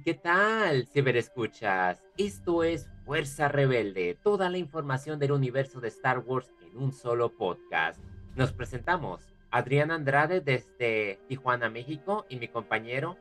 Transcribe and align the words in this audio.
¡Hey! 0.00 0.02
¿Qué 0.04 0.14
tal, 0.14 0.86
ciberescuchas? 0.86 2.02
Esto 2.16 2.62
es 2.62 2.88
Fuerza 3.04 3.48
Rebelde, 3.48 4.16
toda 4.22 4.48
la 4.48 4.58
información 4.58 5.18
del 5.18 5.32
universo 5.32 5.80
de 5.80 5.88
Star 5.88 6.20
Wars 6.20 6.52
en 6.62 6.76
un 6.76 6.92
solo 6.92 7.36
podcast. 7.36 8.00
Nos 8.34 8.52
presentamos, 8.52 9.26
Adrián 9.50 9.90
Andrade 9.90 10.40
desde 10.40 11.18
Tijuana, 11.28 11.68
México, 11.68 12.24
y 12.28 12.36
mi 12.36 12.48
compañero. 12.48 13.16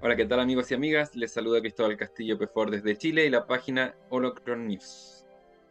Hola, 0.00 0.14
¿qué 0.14 0.26
tal 0.26 0.40
amigos 0.40 0.70
y 0.70 0.74
amigas? 0.74 1.16
Les 1.16 1.32
saluda 1.32 1.60
Cristóbal 1.60 1.96
Castillo 1.96 2.38
Pefor 2.38 2.70
desde 2.70 2.96
Chile 2.96 3.26
y 3.26 3.30
la 3.30 3.46
página 3.46 3.94
Holocron 4.10 4.68
News. 4.68 5.26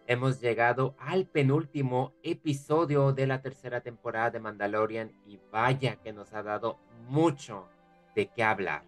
Hemos 0.07 0.41
llegado 0.41 0.95
al 0.99 1.25
penúltimo 1.25 2.13
episodio 2.23 3.13
de 3.13 3.27
la 3.27 3.41
tercera 3.41 3.81
temporada 3.81 4.31
de 4.31 4.39
Mandalorian 4.39 5.11
y 5.25 5.39
vaya 5.51 5.97
que 5.97 6.13
nos 6.13 6.33
ha 6.33 6.43
dado 6.43 6.79
mucho 7.07 7.67
de 8.15 8.27
qué 8.27 8.43
hablar. 8.43 8.83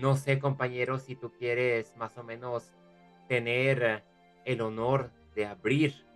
No 0.00 0.16
sé, 0.16 0.38
compañero, 0.38 1.00
si 1.00 1.16
tú 1.16 1.32
quieres 1.32 1.96
más 1.96 2.16
o 2.18 2.22
menos 2.22 2.70
tener 3.28 4.04
el 4.44 4.60
honor 4.60 5.10
de 5.34 5.46
abrir, 5.46 6.06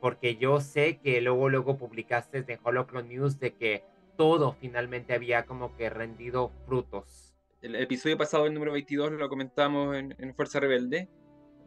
porque 0.00 0.36
yo 0.36 0.60
sé 0.60 0.98
que 0.98 1.20
luego, 1.20 1.50
luego 1.50 1.76
publicaste 1.76 2.44
en 2.48 2.58
Holocron 2.62 3.08
News 3.08 3.38
de 3.38 3.52
que 3.52 3.84
todo 4.16 4.52
finalmente 4.52 5.12
había 5.12 5.44
como 5.44 5.76
que 5.76 5.90
rendido 5.90 6.50
frutos. 6.64 7.34
El 7.60 7.76
episodio 7.76 8.16
pasado, 8.16 8.46
el 8.46 8.54
número 8.54 8.72
22, 8.72 9.12
lo 9.12 9.28
comentamos 9.28 9.94
en, 9.96 10.34
Fuerza 10.34 10.58
Rebelde. 10.58 11.10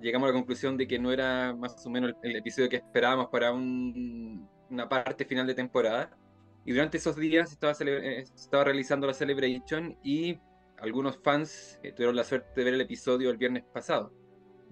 Llegamos 0.01 0.27
a 0.27 0.31
la 0.31 0.39
conclusión 0.39 0.75
de 0.75 0.87
que 0.87 0.97
no 0.97 1.11
era 1.11 1.53
más 1.53 1.85
o 1.85 1.89
menos 1.91 2.13
el, 2.23 2.35
episodio 2.35 2.69
que 2.69 2.77
esperábamos 2.77 3.27
para 3.27 3.51
una 3.51 4.89
parte 4.89 5.23
final 5.23 5.45
de 5.45 5.53
temporada. 5.53 6.17
Y 6.65 6.71
durante 6.71 6.97
esos 6.97 7.15
días 7.15 7.51
estaba, 7.51 7.73
eh, 7.79 8.19
estaba 8.21 8.63
realizando 8.63 9.05
la 9.05 9.13
Celebration 9.13 9.95
y 10.03 10.39
algunos 10.81 11.17
fans 11.17 11.79
eh, 11.83 11.91
tuvieron 11.91 12.15
la 12.15 12.23
suerte 12.23 12.49
de 12.55 12.63
ver 12.63 12.73
el 12.73 12.81
episodio 12.81 13.29
el 13.29 13.37
viernes 13.37 13.63
pasado. 13.73 14.13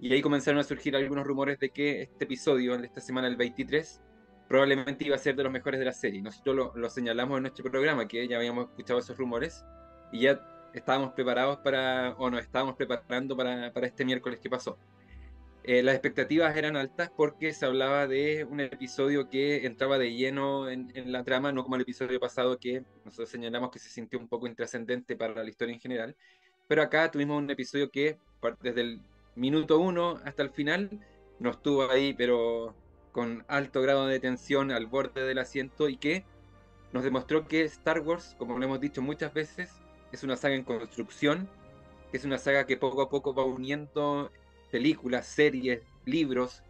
Y 0.00 0.12
ahí 0.12 0.22
comenzaron 0.22 0.60
a 0.60 0.64
surgir 0.64 0.94
algunos 0.94 1.26
rumores 1.26 1.58
de 1.58 1.70
que 1.70 2.02
este 2.02 2.24
episodio, 2.24 2.78
de 2.78 2.86
esta 2.86 3.00
semana, 3.00 3.26
el 3.26 3.36
23, 3.36 4.00
probablemente 4.48 5.04
iba 5.04 5.16
a 5.16 5.18
ser 5.18 5.34
de 5.34 5.42
los 5.42 5.52
mejores 5.52 5.80
de 5.80 5.86
la 5.86 5.92
serie. 5.92 6.22
Nosotros 6.22 6.72
lo, 6.74 6.90
señalamos 6.90 7.36
en 7.38 7.42
nuestro 7.42 7.70
programa, 7.70 8.06
que 8.06 8.26
ya 8.28 8.36
habíamos 8.36 8.68
escuchado 8.68 9.00
esos 9.00 9.16
rumores, 9.16 9.64
y 10.12 10.20
ya 10.20 10.40
estábamos 10.72 11.12
preparados 11.12 11.58
para, 11.58 12.14
o 12.16 12.30
nos 12.30 12.42
estábamos 12.42 12.76
preparando 12.76 13.36
para, 13.36 13.72
para 13.72 13.86
este 13.86 14.04
miércoles 14.04 14.38
que 14.38 14.48
pasó. 14.48 14.78
Eh, 15.70 15.82
las 15.82 15.96
expectativas 15.96 16.56
eran 16.56 16.76
altas 16.76 17.10
porque 17.14 17.52
se 17.52 17.66
hablaba 17.66 18.06
de 18.06 18.44
un 18.44 18.58
episodio 18.58 19.28
que 19.28 19.66
entraba 19.66 19.98
de 19.98 20.14
lleno 20.14 20.70
en, 20.70 20.90
la 21.12 21.24
trama, 21.24 21.52
no 21.52 21.62
como 21.62 21.76
el 21.76 21.82
episodio 21.82 22.18
pasado 22.18 22.58
que 22.58 22.84
nosotros 23.04 23.28
señalamos 23.28 23.70
que 23.70 23.78
se 23.78 23.90
sintió 23.90 24.18
un 24.18 24.28
poco 24.28 24.46
intrascendente 24.46 25.14
para 25.14 25.34
la 25.34 25.46
historia 25.46 25.74
en 25.74 25.80
general. 25.80 26.16
Pero 26.68 26.80
acá 26.80 27.10
tuvimos 27.10 27.36
un 27.36 27.50
episodio 27.50 27.90
que 27.90 28.16
desde 28.62 28.80
el 28.80 29.02
minuto 29.34 29.78
uno 29.78 30.18
hasta 30.24 30.42
el 30.42 30.48
final 30.48 30.88
nos 31.38 31.62
tuvo 31.62 31.90
ahí, 31.90 32.14
pero 32.14 32.74
con 33.12 33.44
alto 33.46 33.82
grado 33.82 34.06
de 34.06 34.20
tensión 34.20 34.70
al 34.70 34.86
borde 34.86 35.22
del 35.22 35.36
asiento 35.36 35.90
y 35.90 35.98
que 35.98 36.24
nos 36.94 37.04
demostró 37.04 37.46
que 37.46 37.64
Star 37.64 38.00
Wars, 38.00 38.34
como 38.38 38.58
lo 38.58 38.64
hemos 38.64 38.80
dicho 38.80 39.02
muchas 39.02 39.34
veces, 39.34 39.70
es 40.12 40.22
una 40.22 40.38
saga 40.38 40.54
en 40.54 40.64
construcción, 40.64 41.46
es 42.14 42.24
una 42.24 42.38
saga 42.38 42.64
que 42.64 42.78
poco 42.78 43.02
a 43.02 43.10
poco 43.10 43.34
va 43.34 43.44
uniendo 43.44 44.30
películas, 44.70 45.26
series, 45.26 45.82
libros. 46.04 46.62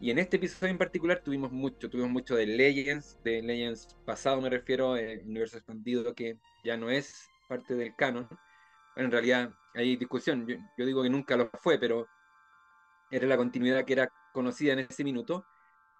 Y 0.00 0.10
en 0.10 0.18
este 0.18 0.36
episodio 0.36 0.72
en 0.72 0.78
particular 0.78 1.20
tuvimos 1.24 1.52
mucho, 1.52 1.88
tuvimos 1.88 2.10
mucho 2.10 2.36
de 2.36 2.46
Legends, 2.46 3.18
de 3.24 3.42
Legends 3.42 3.96
pasado 4.04 4.40
me 4.40 4.50
refiero, 4.50 4.96
el 4.96 5.20
universo 5.20 5.56
expandido 5.56 6.14
que 6.14 6.38
ya 6.64 6.76
no 6.76 6.90
es 6.90 7.28
parte 7.48 7.74
del 7.74 7.94
canon. 7.96 8.28
en 8.96 9.10
realidad 9.10 9.50
hay 9.74 9.96
discusión, 9.96 10.46
yo, 10.46 10.86
digo 10.86 11.02
que 11.02 11.10
nunca 11.10 11.36
lo 11.36 11.50
fue, 11.60 11.78
pero 11.78 12.06
era 13.10 13.26
la 13.26 13.36
continuidad 13.36 13.84
que 13.84 13.92
era 13.94 14.10
conocida 14.32 14.72
en 14.72 14.80
ese 14.80 15.04
minuto, 15.04 15.44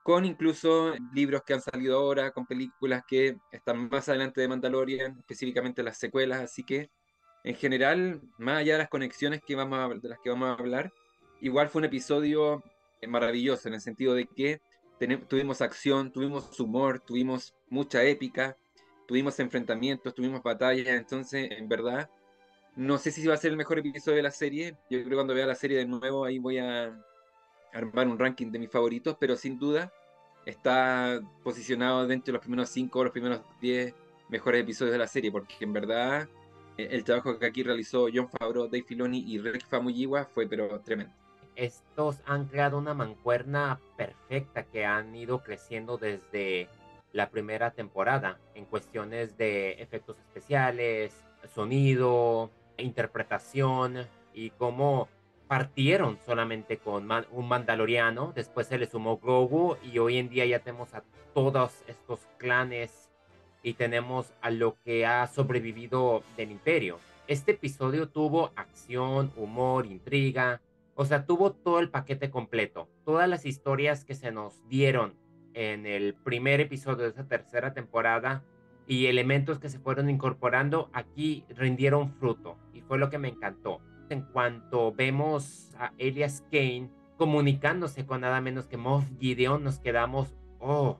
con 0.02 0.24
incluso 0.24 0.94
libros 1.14 1.42
que 1.42 1.54
han 1.54 1.60
salido 1.60 1.98
ahora, 1.98 2.32
con 2.32 2.46
películas 2.46 3.04
que 3.06 3.38
están 3.50 3.88
más 3.88 4.08
adelante 4.08 4.40
de 4.40 4.48
Mandalorian, 4.48 5.18
específicamente 5.18 5.82
las 5.82 5.98
secuelas, 5.98 6.40
así 6.40 6.64
que 6.64 6.90
en 7.44 7.54
general, 7.54 8.20
más 8.38 8.58
allá 8.58 8.74
de 8.74 8.78
las 8.80 8.88
conexiones 8.88 9.40
que 9.46 9.54
vamos 9.54 10.02
de 10.02 10.08
las 10.08 10.18
que 10.18 10.30
vamos 10.30 10.48
a 10.48 10.60
hablar, 10.60 10.92
igual 11.40 11.68
fue 11.68 11.80
un 11.80 11.86
episodio 11.86 12.62
eh, 13.00 13.06
maravilloso 13.06 13.68
en 13.68 13.74
el 13.74 13.80
sentido 13.80 14.14
de 14.14 14.26
que 14.26 14.60
tuvimos 15.28 15.60
acción, 15.60 16.10
tuvimos 16.10 16.58
humor, 16.58 17.00
tuvimos 17.00 17.54
mucha 17.68 18.02
épica, 18.04 18.56
tuvimos 19.06 19.38
enfrentamientos, 19.38 20.14
tuvimos 20.14 20.42
batallas, 20.42 20.88
entonces 20.88 21.50
en 21.50 21.68
verdad 21.68 22.10
no 22.76 22.98
sé 22.98 23.10
si 23.10 23.26
va 23.26 23.34
a 23.34 23.38
ser 23.38 23.50
el 23.50 23.56
mejor 23.56 23.78
episodio 23.78 24.16
de 24.16 24.22
la 24.22 24.30
serie, 24.30 24.76
yo 24.90 24.98
creo 24.98 25.08
que 25.08 25.14
cuando 25.14 25.34
vea 25.34 25.46
la 25.46 25.54
serie 25.54 25.78
de 25.78 25.86
nuevo 25.86 26.24
ahí 26.24 26.38
voy 26.38 26.58
a 26.58 26.94
armar 27.72 28.08
un 28.08 28.18
ranking 28.18 28.50
de 28.50 28.58
mis 28.58 28.70
favoritos, 28.70 29.16
pero 29.18 29.36
sin 29.36 29.58
duda 29.58 29.92
está 30.46 31.20
posicionado 31.42 32.06
dentro 32.06 32.26
de 32.26 32.32
los 32.32 32.42
primeros 32.42 32.70
5 32.70 32.98
o 32.98 33.04
los 33.04 33.12
primeros 33.12 33.40
10 33.60 33.94
mejores 34.28 34.62
episodios 34.62 34.92
de 34.92 34.98
la 34.98 35.08
serie, 35.08 35.30
porque 35.30 35.56
en 35.60 35.72
verdad 35.72 36.28
eh, 36.78 36.88
el 36.90 37.04
trabajo 37.04 37.38
que 37.38 37.46
aquí 37.46 37.62
realizó 37.62 38.08
John 38.12 38.28
Favreau, 38.28 38.66
Dave 38.66 38.84
Filoni 38.84 39.24
y 39.26 39.38
Rick 39.38 39.66
Famuyiwa 39.68 40.24
fue 40.26 40.46
pero 40.46 40.80
tremendo 40.80 41.25
estos 41.56 42.20
han 42.26 42.46
creado 42.46 42.78
una 42.78 42.94
mancuerna 42.94 43.80
perfecta 43.96 44.64
que 44.64 44.84
han 44.84 45.14
ido 45.14 45.42
creciendo 45.42 45.98
desde 45.98 46.68
la 47.12 47.30
primera 47.30 47.70
temporada 47.70 48.38
en 48.54 48.66
cuestiones 48.66 49.36
de 49.36 49.72
efectos 49.82 50.18
especiales, 50.18 51.24
sonido, 51.54 52.50
interpretación 52.76 54.06
y 54.34 54.50
cómo 54.50 55.08
partieron 55.48 56.18
solamente 56.26 56.78
con 56.78 57.08
un 57.30 57.48
mandaloriano, 57.48 58.32
después 58.34 58.66
se 58.66 58.78
le 58.78 58.86
sumó 58.86 59.18
Grogu 59.18 59.76
y 59.82 59.98
hoy 59.98 60.18
en 60.18 60.28
día 60.28 60.44
ya 60.44 60.58
tenemos 60.58 60.92
a 60.94 61.04
todos 61.34 61.72
estos 61.86 62.20
clanes 62.36 63.08
y 63.62 63.74
tenemos 63.74 64.32
a 64.40 64.50
lo 64.50 64.76
que 64.84 65.06
ha 65.06 65.26
sobrevivido 65.26 66.22
del 66.36 66.50
imperio. 66.50 66.98
Este 67.28 67.52
episodio 67.52 68.08
tuvo 68.08 68.52
acción, 68.56 69.32
humor, 69.36 69.86
intriga, 69.86 70.60
o 70.96 71.04
sea, 71.04 71.26
tuvo 71.26 71.52
todo 71.52 71.78
el 71.78 71.90
paquete 71.90 72.30
completo. 72.30 72.88
Todas 73.04 73.28
las 73.28 73.44
historias 73.44 74.04
que 74.04 74.14
se 74.14 74.32
nos 74.32 74.66
dieron 74.66 75.14
en 75.52 75.84
el 75.84 76.14
primer 76.14 76.60
episodio 76.60 77.04
de 77.04 77.10
esa 77.10 77.28
tercera 77.28 77.74
temporada 77.74 78.42
y 78.86 79.06
elementos 79.06 79.58
que 79.58 79.68
se 79.68 79.78
fueron 79.78 80.08
incorporando 80.08 80.88
aquí 80.94 81.44
rindieron 81.50 82.08
fruto 82.14 82.56
y 82.72 82.80
fue 82.80 82.98
lo 82.98 83.10
que 83.10 83.18
me 83.18 83.28
encantó. 83.28 83.80
En 84.08 84.22
cuanto 84.22 84.92
vemos 84.92 85.70
a 85.78 85.92
Elias 85.98 86.42
Kane 86.50 86.90
comunicándose 87.18 88.06
con 88.06 88.22
nada 88.22 88.40
menos 88.40 88.66
que 88.66 88.78
Moff 88.78 89.04
Gideon, 89.20 89.64
nos 89.64 89.78
quedamos, 89.78 90.34
oh, 90.60 90.98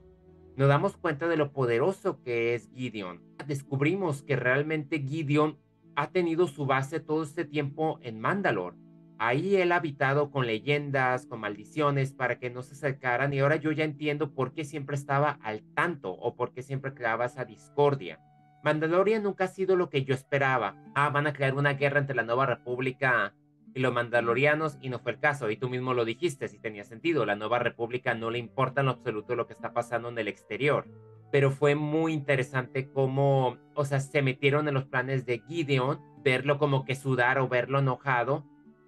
nos 0.55 0.67
damos 0.67 0.95
cuenta 0.97 1.27
de 1.27 1.37
lo 1.37 1.51
poderoso 1.51 2.21
que 2.21 2.53
es 2.53 2.69
Gideon. 2.75 3.21
Descubrimos 3.47 4.21
que 4.21 4.35
realmente 4.35 4.99
Gideon 4.99 5.57
ha 5.95 6.11
tenido 6.11 6.47
su 6.47 6.67
base 6.67 6.99
todo 6.99 7.23
este 7.23 7.45
tiempo 7.45 7.99
en 8.03 8.19
Mandalore 8.19 8.77
Ahí 9.19 9.55
él 9.55 9.71
ha 9.71 9.77
habitado 9.77 10.29
con 10.29 10.45
leyendas, 10.45 11.25
con 11.25 11.39
maldiciones 11.39 12.13
para 12.13 12.37
que 12.37 12.51
no 12.51 12.61
se 12.61 12.73
acercaran 12.73 13.33
y 13.33 13.39
ahora 13.39 13.55
yo 13.55 13.71
ya 13.71 13.83
entiendo 13.83 14.33
por 14.33 14.53
qué 14.53 14.63
siempre 14.63 14.95
estaba 14.95 15.39
al 15.41 15.63
tanto 15.73 16.11
o 16.11 16.35
por 16.35 16.53
qué 16.53 16.61
siempre 16.61 16.93
creaba 16.93 17.25
esa 17.25 17.43
discordia. 17.43 18.19
Mandalorian 18.63 19.23
nunca 19.23 19.45
ha 19.45 19.47
sido 19.47 19.75
lo 19.75 19.89
que 19.89 20.03
yo 20.03 20.13
esperaba. 20.13 20.75
Ah, 20.93 21.09
van 21.09 21.25
a 21.25 21.33
crear 21.33 21.55
una 21.55 21.73
guerra 21.73 21.99
entre 21.99 22.15
la 22.15 22.23
Nueva 22.23 22.45
República 22.45 23.33
y 23.73 23.79
los 23.79 23.93
mandalorianos 23.93 24.77
y 24.81 24.89
no 24.89 24.99
fue 24.99 25.13
el 25.13 25.19
caso. 25.19 25.49
Y 25.49 25.57
tú 25.57 25.69
mismo 25.69 25.93
lo 25.93 26.05
dijiste, 26.05 26.47
si 26.47 26.59
tenía 26.59 26.83
sentido. 26.83 27.25
La 27.25 27.35
Nueva 27.35 27.59
República 27.59 28.13
no 28.13 28.29
le 28.29 28.39
importa 28.39 28.81
en 28.81 28.89
absoluto 28.89 29.35
lo 29.35 29.47
que 29.47 29.53
está 29.53 29.73
pasando 29.73 30.09
en 30.09 30.19
el 30.19 30.27
exterior. 30.27 30.85
Pero 31.31 31.51
fue 31.51 31.75
muy 31.75 32.13
interesante 32.13 32.89
cómo, 32.91 33.57
o 33.73 33.85
sea, 33.85 33.99
se 33.99 34.21
metieron 34.21 34.67
en 34.67 34.73
los 34.75 34.85
planes 34.85 35.25
de 35.25 35.39
Gideon, 35.47 35.99
verlo 36.23 36.57
como 36.57 36.85
que 36.85 36.95
sudar 36.95 37.39
o 37.39 37.47
verlo 37.47 37.79
enojado 37.79 38.45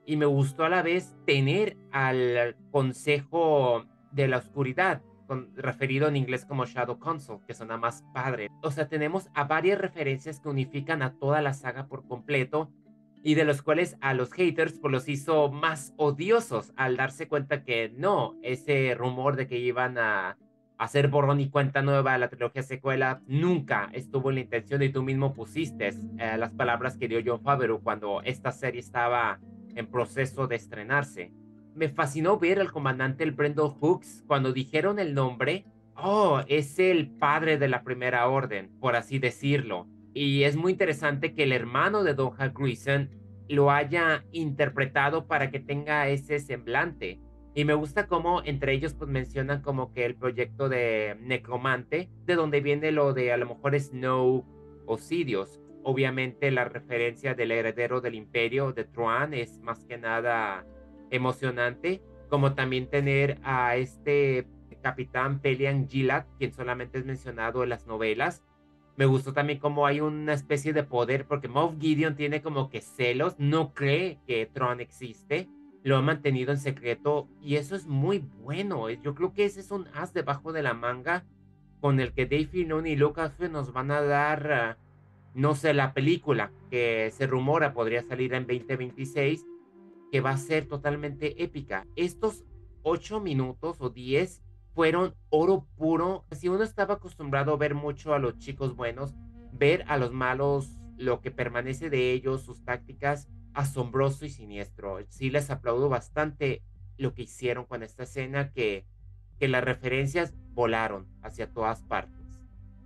y 0.09 0.17
me 0.17 0.25
gustó 0.25 0.63
a 0.63 0.69
la 0.69 0.81
vez 0.81 1.15
tener 1.27 1.77
al 1.91 2.55
Consejo 2.71 3.85
de 4.11 4.27
la 4.27 4.37
Oscuridad, 4.37 5.03
referido 5.55 6.07
en 6.07 6.15
inglés 6.15 6.45
como 6.45 6.65
Shadow 6.65 6.97
Council, 6.97 7.35
que 7.45 7.53
suena 7.53 7.77
más 7.77 8.03
padre. 8.11 8.49
O 8.63 8.71
sea, 8.71 8.87
tenemos 8.87 9.29
a 9.35 9.43
varias 9.43 9.77
referencias 9.77 10.39
que 10.39 10.49
unifican 10.49 11.03
a 11.03 11.13
toda 11.13 11.43
la 11.43 11.53
saga 11.53 11.85
por 11.85 12.07
completo 12.07 12.71
y 13.21 13.35
de 13.35 13.43
los 13.43 13.61
cuales 13.61 13.97
a 14.01 14.15
los 14.15 14.33
haters 14.33 14.79
pues 14.79 14.91
los 14.91 15.07
hizo 15.07 15.51
más 15.51 15.93
odiosos 15.95 16.73
al 16.75 16.97
darse 16.97 17.27
cuenta 17.27 17.63
que 17.63 17.93
no, 17.95 18.35
ese 18.41 18.95
rumor 18.95 19.35
de 19.35 19.45
que 19.45 19.59
iban 19.59 19.99
a 19.99 20.39
hacer 20.79 21.09
borrón 21.09 21.39
y 21.39 21.51
cuenta 21.51 21.83
nueva 21.83 22.15
a 22.15 22.17
la 22.17 22.29
trilogía 22.29 22.63
secuela 22.63 23.21
nunca 23.27 23.91
estuvo 23.93 24.29
en 24.29 24.35
la 24.35 24.41
intención 24.41 24.81
y 24.81 24.89
tú 24.89 25.03
mismo 25.03 25.35
pusiste 25.35 25.89
eh, 25.89 26.37
las 26.39 26.53
palabras 26.53 26.97
que 26.97 27.07
dio 27.07 27.21
John 27.23 27.43
Favreau 27.43 27.83
cuando 27.83 28.23
esta 28.23 28.51
serie 28.51 28.79
estaba 28.79 29.39
en 29.79 29.87
proceso 29.87 30.47
de 30.47 30.55
estrenarse. 30.55 31.31
Me 31.75 31.89
fascinó 31.89 32.37
ver 32.37 32.59
al 32.59 32.71
comandante 32.71 33.23
el 33.23 33.31
Brendel 33.31 33.69
Hooks 33.79 34.23
cuando 34.27 34.51
dijeron 34.51 34.99
el 34.99 35.13
nombre. 35.13 35.65
Oh, 35.95 36.41
es 36.47 36.77
el 36.79 37.09
padre 37.09 37.57
de 37.57 37.69
la 37.69 37.83
primera 37.83 38.27
orden, 38.27 38.69
por 38.79 38.95
así 38.95 39.19
decirlo. 39.19 39.87
Y 40.13 40.43
es 40.43 40.55
muy 40.55 40.73
interesante 40.73 41.33
que 41.33 41.43
el 41.43 41.51
hermano 41.51 42.03
de 42.03 42.13
Doha 42.13 42.49
Greason 42.49 43.09
lo 43.47 43.71
haya 43.71 44.25
interpretado 44.31 45.25
para 45.27 45.49
que 45.51 45.59
tenga 45.59 46.07
ese 46.07 46.39
semblante. 46.39 47.19
Y 47.55 47.65
me 47.65 47.73
gusta 47.73 48.07
cómo 48.07 48.41
entre 48.43 48.73
ellos 48.73 48.93
pues 48.93 49.09
mencionan 49.09 49.61
como 49.61 49.91
que 49.91 50.05
el 50.05 50.15
proyecto 50.15 50.69
de 50.69 51.17
Necromante, 51.21 52.09
de 52.25 52.35
donde 52.35 52.61
viene 52.61 52.91
lo 52.91 53.13
de 53.13 53.33
a 53.33 53.37
lo 53.37 53.47
mejor 53.47 53.79
Snow 53.79 54.45
o 54.85 54.97
Sirius. 54.97 55.59
Obviamente 55.83 56.51
la 56.51 56.65
referencia 56.65 57.33
del 57.33 57.51
heredero 57.51 58.01
del 58.01 58.15
imperio 58.15 58.73
de 58.73 58.83
Troan 58.83 59.33
es 59.33 59.59
más 59.59 59.85
que 59.85 59.97
nada 59.97 60.65
emocionante, 61.09 62.01
como 62.29 62.53
también 62.53 62.89
tener 62.89 63.39
a 63.43 63.75
este 63.75 64.45
capitán 64.81 65.39
Pelian 65.39 65.87
Gilad, 65.89 66.25
quien 66.37 66.53
solamente 66.53 66.99
es 66.99 67.05
mencionado 67.05 67.63
en 67.63 67.69
las 67.69 67.87
novelas. 67.87 68.43
Me 68.95 69.05
gustó 69.05 69.33
también 69.33 69.59
como 69.59 69.85
hay 69.85 70.01
una 70.01 70.33
especie 70.33 70.73
de 70.73 70.83
poder, 70.83 71.25
porque 71.25 71.47
Moff 71.47 71.75
Gideon 71.79 72.15
tiene 72.15 72.41
como 72.41 72.69
que 72.69 72.81
celos, 72.81 73.35
no 73.37 73.73
cree 73.73 74.19
que 74.27 74.45
Tron 74.45 74.81
existe, 74.81 75.47
lo 75.83 75.97
ha 75.97 76.01
mantenido 76.01 76.51
en 76.51 76.57
secreto 76.57 77.29
y 77.41 77.55
eso 77.55 77.75
es 77.75 77.87
muy 77.87 78.19
bueno. 78.19 78.89
Yo 78.89 79.15
creo 79.15 79.33
que 79.33 79.45
ese 79.45 79.61
es 79.61 79.71
un 79.71 79.87
as 79.93 80.13
debajo 80.13 80.51
de 80.51 80.63
la 80.63 80.73
manga 80.73 81.25
con 81.79 81.99
el 81.99 82.13
que 82.13 82.25
Dave 82.25 82.47
Filoni 82.47 82.91
y 82.91 82.95
Lucasfilm 82.97 83.53
nos 83.53 83.71
van 83.71 83.91
a 83.91 84.01
dar, 84.01 84.51
ah, 84.51 84.77
no 85.33 85.55
sé, 85.55 85.73
la 85.73 85.93
película 85.93 86.51
que 86.69 87.11
se 87.15 87.27
rumora 87.27 87.73
podría 87.73 88.03
salir 88.03 88.33
en 88.33 88.47
2026, 88.47 89.45
que 90.11 90.21
va 90.21 90.31
a 90.31 90.37
ser 90.37 90.67
totalmente 90.67 91.43
épica. 91.43 91.87
Estos 91.95 92.43
ocho 92.83 93.19
minutos 93.19 93.77
o 93.79 93.89
diez 93.89 94.41
fueron 94.73 95.15
oro 95.29 95.67
puro. 95.75 96.25
Si 96.31 96.49
uno 96.49 96.63
estaba 96.63 96.95
acostumbrado 96.95 97.53
a 97.53 97.57
ver 97.57 97.75
mucho 97.75 98.13
a 98.13 98.19
los 98.19 98.37
chicos 98.37 98.75
buenos, 98.75 99.13
ver 99.51 99.83
a 99.87 99.97
los 99.97 100.11
malos, 100.11 100.79
lo 100.97 101.21
que 101.21 101.31
permanece 101.31 101.89
de 101.89 102.11
ellos, 102.11 102.43
sus 102.43 102.63
tácticas, 102.63 103.29
asombroso 103.53 104.25
y 104.25 104.29
siniestro. 104.29 104.99
Sí 105.09 105.29
les 105.29 105.49
aplaudo 105.49 105.89
bastante 105.89 106.61
lo 106.97 107.13
que 107.13 107.23
hicieron 107.23 107.65
con 107.65 107.83
esta 107.83 108.03
escena, 108.03 108.51
que, 108.51 108.85
que 109.39 109.47
las 109.47 109.63
referencias 109.63 110.33
volaron 110.53 111.07
hacia 111.21 111.51
todas 111.51 111.83
partes. 111.83 112.18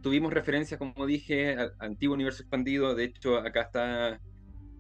Tuvimos 0.04 0.34
referencias, 0.34 0.78
como 0.78 1.06
dije, 1.08 1.56
al 1.56 1.74
antiguo 1.80 2.14
universo 2.14 2.44
expandido. 2.44 2.94
De 2.94 3.06
hecho, 3.06 3.38
acá 3.38 3.62
está 3.62 4.20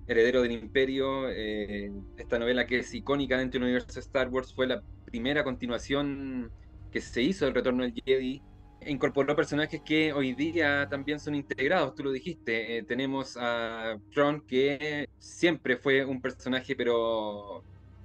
Heredero 0.05 0.41
del 0.41 0.51
Imperio. 0.51 1.29
Eh, 1.29 1.91
esta 2.17 2.37
novela 2.37 2.67
que 2.67 2.79
es 2.79 2.93
icónica 2.93 3.37
dentro 3.37 3.59
del 3.59 3.69
universo 3.69 3.99
Star 3.99 4.29
Wars 4.29 4.53
fue 4.53 4.67
la 4.67 4.83
primera 5.05 5.43
continuación 5.43 6.51
que 6.91 7.01
se 7.01 7.21
hizo 7.21 7.45
del 7.45 7.55
Retorno 7.55 7.83
del 7.83 7.93
Jedi, 7.93 8.41
incorporó 8.85 9.35
personajes 9.35 9.81
que 9.81 10.13
hoy 10.13 10.33
día 10.33 10.87
también 10.89 11.19
son 11.19 11.35
integrados, 11.35 11.95
tú 11.95 12.03
lo 12.03 12.11
dijiste. 12.11 12.77
Eh, 12.77 12.83
tenemos 12.83 13.37
a 13.39 13.97
Tron, 14.13 14.41
que 14.41 15.07
siempre 15.19 15.77
fue 15.77 16.05
un 16.05 16.21
personaje, 16.21 16.75
pero 16.75 17.63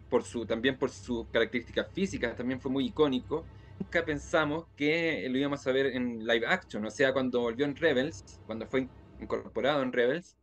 por 0.09 0.23
su, 0.23 0.47
también 0.47 0.79
por 0.79 0.91
sus 0.91 1.27
características 1.29 1.89
físicas, 1.93 2.37
también 2.37 2.61
fue 2.61 2.71
muy 2.71 2.87
icónico. 2.87 3.45
Nunca 3.79 4.05
pensamos 4.05 4.67
que 4.77 5.27
lo 5.31 5.39
íbamos 5.39 5.67
a 5.67 5.73
ver 5.73 5.87
en 5.87 6.27
live 6.27 6.47
action, 6.47 6.85
o 6.85 6.91
sea, 6.91 7.13
cuando 7.13 7.41
volvió 7.41 7.65
en 7.65 7.77
Rebels, 7.77 8.41
cuando 8.47 8.67
fue 8.67 8.89
incorporado 9.21 9.83
en 9.83 9.93
Rebels, 9.93 10.37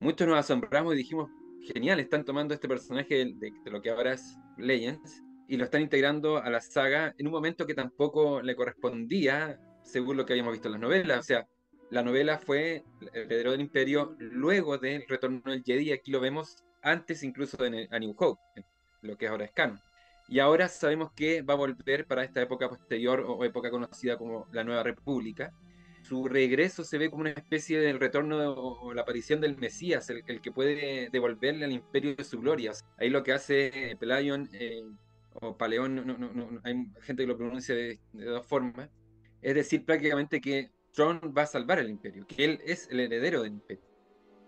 muchos 0.00 0.26
nos 0.26 0.38
asombramos 0.38 0.94
y 0.94 0.98
dijimos, 0.98 1.30
genial, 1.62 2.00
están 2.00 2.24
tomando 2.24 2.54
este 2.54 2.68
personaje 2.68 3.32
de 3.36 3.52
lo 3.70 3.80
que 3.80 3.90
ahora 3.90 4.14
es 4.14 4.36
Legends 4.58 5.22
y 5.48 5.56
lo 5.56 5.64
están 5.64 5.82
integrando 5.82 6.38
a 6.38 6.48
la 6.48 6.60
saga 6.60 7.14
en 7.18 7.26
un 7.26 7.32
momento 7.32 7.66
que 7.66 7.74
tampoco 7.74 8.40
le 8.40 8.54
correspondía, 8.54 9.58
según 9.82 10.16
lo 10.16 10.24
que 10.24 10.32
habíamos 10.32 10.52
visto 10.52 10.68
en 10.68 10.72
las 10.72 10.80
novelas. 10.80 11.18
O 11.18 11.22
sea, 11.22 11.48
la 11.90 12.02
novela 12.02 12.38
fue 12.38 12.84
El 13.00 13.08
heredero 13.14 13.52
del 13.52 13.60
imperio 13.60 14.14
luego 14.18 14.78
del 14.78 15.04
retorno 15.08 15.42
del 15.44 15.64
Jedi, 15.64 15.92
aquí 15.92 16.12
lo 16.12 16.20
vemos 16.20 16.64
antes 16.82 17.22
incluso 17.22 17.56
de 17.56 17.88
A 17.90 17.98
New 17.98 18.14
Hope, 18.16 18.40
lo 19.02 19.16
que 19.16 19.26
ahora 19.26 19.44
es 19.44 19.52
canon. 19.52 19.80
Y 20.30 20.38
ahora 20.38 20.68
sabemos 20.68 21.10
que 21.10 21.42
va 21.42 21.54
a 21.54 21.56
volver 21.56 22.06
para 22.06 22.22
esta 22.22 22.40
época 22.40 22.68
posterior 22.68 23.24
o 23.26 23.44
época 23.44 23.68
conocida 23.68 24.16
como 24.16 24.46
la 24.52 24.62
Nueva 24.62 24.84
República. 24.84 25.52
Su 26.02 26.28
regreso 26.28 26.84
se 26.84 26.98
ve 26.98 27.10
como 27.10 27.22
una 27.22 27.30
especie 27.30 27.80
del 27.80 27.98
retorno 27.98 28.52
o, 28.52 28.94
la 28.94 29.02
aparición 29.02 29.40
del 29.40 29.56
Mesías, 29.56 30.08
el, 30.08 30.40
que 30.40 30.52
puede 30.52 31.10
devolverle 31.10 31.64
al 31.64 31.72
imperio 31.72 32.14
de 32.14 32.22
su 32.22 32.40
gloria. 32.40 32.70
Ahí 32.96 33.10
lo 33.10 33.24
que 33.24 33.32
hace 33.32 33.96
Pelayon 33.98 34.48
eh, 34.52 34.84
o 35.34 35.56
Paleón, 35.56 35.96
no, 35.96 36.60
hay 36.62 36.86
gente 37.02 37.24
que 37.24 37.26
lo 37.26 37.36
pronuncia 37.36 37.74
de, 37.74 37.98
dos 38.12 38.46
formas, 38.46 38.88
es 39.42 39.54
decir, 39.56 39.84
prácticamente 39.84 40.40
que 40.40 40.70
Tron 40.92 41.34
va 41.36 41.42
a 41.42 41.46
salvar 41.46 41.80
el 41.80 41.90
imperio, 41.90 42.24
que 42.28 42.44
él 42.44 42.60
es 42.64 42.88
el 42.88 43.00
heredero 43.00 43.42
del 43.42 43.54
imperio. 43.54 43.89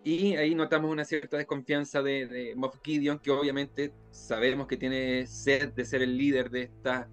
Y 0.04 0.34
ahí 0.36 0.54
notamos 0.54 0.90
una 0.90 1.04
cierta 1.04 1.36
desconfianza 1.36 2.02
de, 2.02 2.26
de 2.26 2.56
Moff 2.56 2.76
Gideon, 2.82 3.18
que 3.20 3.30
obviamente 3.30 3.92
sabemos 4.10 4.66
que 4.66 4.76
tiene 4.76 5.26
sed 5.26 5.72
de 5.72 5.84
ser 5.84 6.02
el 6.02 6.16
líder 6.16 6.50
de 6.50 6.62
esta 6.62 7.08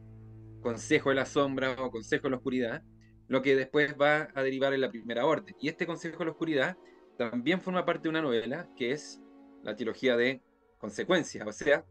Consejo 0.62 1.09
de 1.09 1.15
la 1.15 1.25
Sombra 1.25 1.75
o 1.80 1.91
Consejo 1.91 2.24
de 2.24 2.31
la 2.31 2.38
Oscuridad, 2.38 2.83
lo 3.27 3.41
que 3.41 3.56
después 3.56 3.95
va 4.00 4.30
a 4.33 4.44
derivar 4.44 4.74
en 4.74 4.81
la 4.81 4.89
Primera 4.89 5.25
Orden. 5.25 5.56
Y 5.59 5.69
este 5.69 5.86
Consejo 5.86 6.19
de 6.19 6.25
la 6.25 6.31
Oscuridad 6.31 6.77
también 7.18 7.62
forma 7.62 7.86
parte 7.86 8.03
de 8.03 8.09
una 8.09 8.21
novela 8.21 8.68
que 8.75 8.92
es 8.92 9.21
la 9.63 9.75
trilogía 9.75 10.18
de 10.18 10.42
Consecuencias, 10.77 11.45
o 11.45 11.51
sea, 11.51 11.83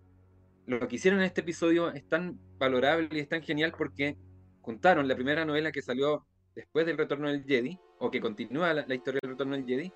lo 0.68 0.86
que 0.86 0.96
hicieron 0.96 1.20
en 1.20 1.26
este 1.26 1.40
episodio 1.40 1.90
es 1.92 2.06
tan 2.08 2.38
valorable 2.58 3.08
y 3.12 3.20
es 3.20 3.28
tan 3.28 3.42
genial 3.42 3.72
porque 3.76 4.18
juntaron 4.60 5.08
la 5.08 5.14
primera 5.14 5.46
novela 5.46 5.72
que 5.72 5.80
salió 5.80 6.26
después 6.54 6.84
del 6.84 6.98
retorno 6.98 7.30
del 7.30 7.44
Jedi, 7.44 7.78
o 7.98 8.10
que 8.10 8.20
continúa 8.20 8.74
la, 8.74 8.94
historia 8.94 9.20
del 9.22 9.30
retorno 9.30 9.56
del 9.56 9.64
Jedi, 9.64 9.92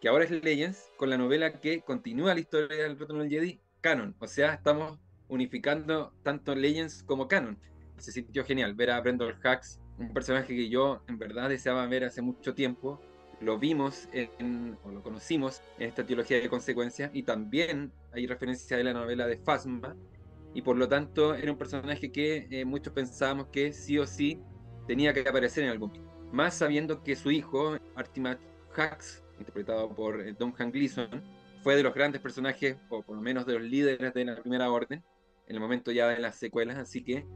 que 0.00 0.08
ahora 0.08 0.24
es 0.24 0.30
Legends, 0.30 0.90
con 0.96 1.10
la 1.10 1.18
novela 1.18 1.60
que 1.60 1.80
continúa 1.80 2.34
la 2.34 2.40
historia 2.40 2.82
del 2.82 2.98
retorno 2.98 3.22
del 3.22 3.30
Jedi, 3.30 3.60
canon. 3.80 4.14
O 4.18 4.26
sea, 4.26 4.54
estamos 4.54 4.98
unificando 5.28 6.12
tanto 6.22 6.54
Legends 6.54 7.02
como 7.02 7.28
canon. 7.28 7.58
Se 7.98 8.12
sintió 8.12 8.44
genial 8.44 8.74
ver 8.74 8.90
a 8.90 9.00
Brendan 9.00 9.34
Hacks, 9.42 9.80
un 9.98 10.12
personaje 10.12 10.54
que 10.54 10.68
yo 10.68 11.02
en 11.08 11.18
verdad 11.18 11.48
deseaba 11.48 11.86
ver 11.86 12.04
hace 12.04 12.20
mucho 12.22 12.54
tiempo. 12.54 13.00
Lo 13.40 13.58
vimos 13.58 14.08
o 14.82 14.90
lo 14.90 15.02
conocimos 15.02 15.62
en 15.78 15.88
esta 15.88 16.06
teología 16.06 16.40
de 16.40 16.48
consecuencias 16.48 17.10
y 17.12 17.22
también 17.22 17.92
hay 18.12 18.26
referencia 18.26 18.76
de 18.76 18.84
la 18.84 18.94
novela 18.94 19.26
de 19.26 19.36
Phasma, 19.36 19.94
y 20.56 20.62
por 20.62 20.78
lo 20.78 20.88
tanto 20.88 21.34
era 21.34 21.52
un 21.52 21.58
personaje 21.58 22.10
que 22.10 22.48
eh, 22.50 22.64
muchos 22.64 22.90
pensábamos 22.94 23.48
que 23.48 23.74
sí 23.74 23.98
o 23.98 24.06
sí 24.06 24.40
tenía 24.86 25.12
que 25.12 25.20
aparecer 25.20 25.64
en 25.64 25.70
algún 25.70 25.90
momento. 25.90 26.10
Más 26.32 26.54
sabiendo 26.54 27.02
que 27.02 27.14
su 27.14 27.30
hijo, 27.30 27.76
Artimat 27.94 28.40
Hax, 28.74 29.22
interpretado 29.38 29.94
por 29.94 30.20
eh, 30.20 30.34
Don 30.38 30.54
Han 30.58 30.70
Gleason, 30.72 31.08
fue 31.62 31.76
de 31.76 31.82
los 31.82 31.94
grandes 31.94 32.20
personajes, 32.20 32.76
o 32.88 33.02
por 33.02 33.16
lo 33.16 33.22
menos 33.22 33.46
de 33.46 33.54
los 33.54 33.62
líderes 33.62 34.14
de 34.14 34.24
la 34.24 34.36
Primera 34.36 34.70
Orden, 34.70 35.02
en 35.46 35.54
el 35.54 35.60
momento 35.60 35.92
ya 35.92 36.08
de 36.08 36.18
las 36.18 36.36
secuelas, 36.36 36.76
así 36.76 37.02
que 37.02 37.26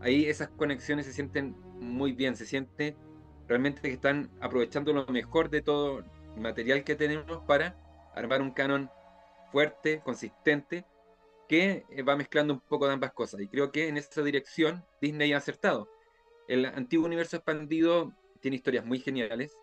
ahí 0.00 0.26
esas 0.26 0.48
conexiones 0.48 1.06
se 1.06 1.12
sienten 1.12 1.56
muy 1.78 2.12
bien, 2.12 2.36
se 2.36 2.46
siente 2.46 2.96
realmente 3.48 3.82
que 3.82 3.92
están 3.92 4.30
aprovechando 4.40 4.92
lo 4.92 5.06
mejor 5.06 5.50
de 5.50 5.62
todo 5.62 6.04
el 6.36 6.40
material 6.40 6.84
que 6.84 6.94
tenemos 6.94 7.42
para 7.46 7.76
armar 8.14 8.42
un 8.42 8.52
canon 8.52 8.90
fuerte, 9.50 10.00
consistente, 10.04 10.84
que 11.48 11.84
eh, 11.90 12.02
va 12.02 12.14
mezclando 12.14 12.54
un 12.54 12.60
poco 12.60 12.86
de 12.86 12.92
ambas 12.92 13.12
cosas. 13.12 13.40
Y 13.40 13.48
creo 13.48 13.72
que 13.72 13.88
en 13.88 13.96
esa 13.96 14.22
dirección 14.22 14.84
Disney 15.00 15.32
ha 15.32 15.38
acertado. 15.38 15.88
El 16.46 16.64
antiguo 16.64 17.06
universo 17.06 17.36
expandido 17.36 18.12
tiene 18.40 18.56
historias 18.56 18.84
muy 18.84 19.00
geniales. 19.00 19.56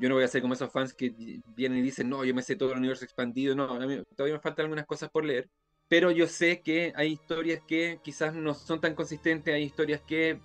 Yo 0.00 0.08
no 0.08 0.14
voy 0.14 0.24
a 0.24 0.28
ser 0.28 0.40
como 0.40 0.54
esos 0.54 0.72
fans 0.72 0.94
que 0.94 1.14
vienen 1.54 1.78
y 1.78 1.82
dicen, 1.82 2.08
no, 2.08 2.24
yo 2.24 2.34
me 2.34 2.42
sé 2.42 2.56
todo 2.56 2.72
el 2.72 2.78
universo 2.78 3.04
expandido. 3.04 3.54
No, 3.54 3.66
todavía 4.16 4.36
me 4.36 4.40
faltan 4.40 4.64
algunas 4.64 4.86
cosas 4.86 5.10
por 5.10 5.26
leer. 5.26 5.50
Pero 5.88 6.10
yo 6.10 6.26
sé 6.26 6.62
que 6.62 6.92
hay 6.96 7.12
historias 7.12 7.60
que 7.66 8.00
quizás 8.02 8.34
no 8.34 8.54
son 8.54 8.80
tan 8.80 8.94
consistentes, 8.94 9.52
hay 9.54 9.64
historias 9.64 10.00
que 10.00 10.40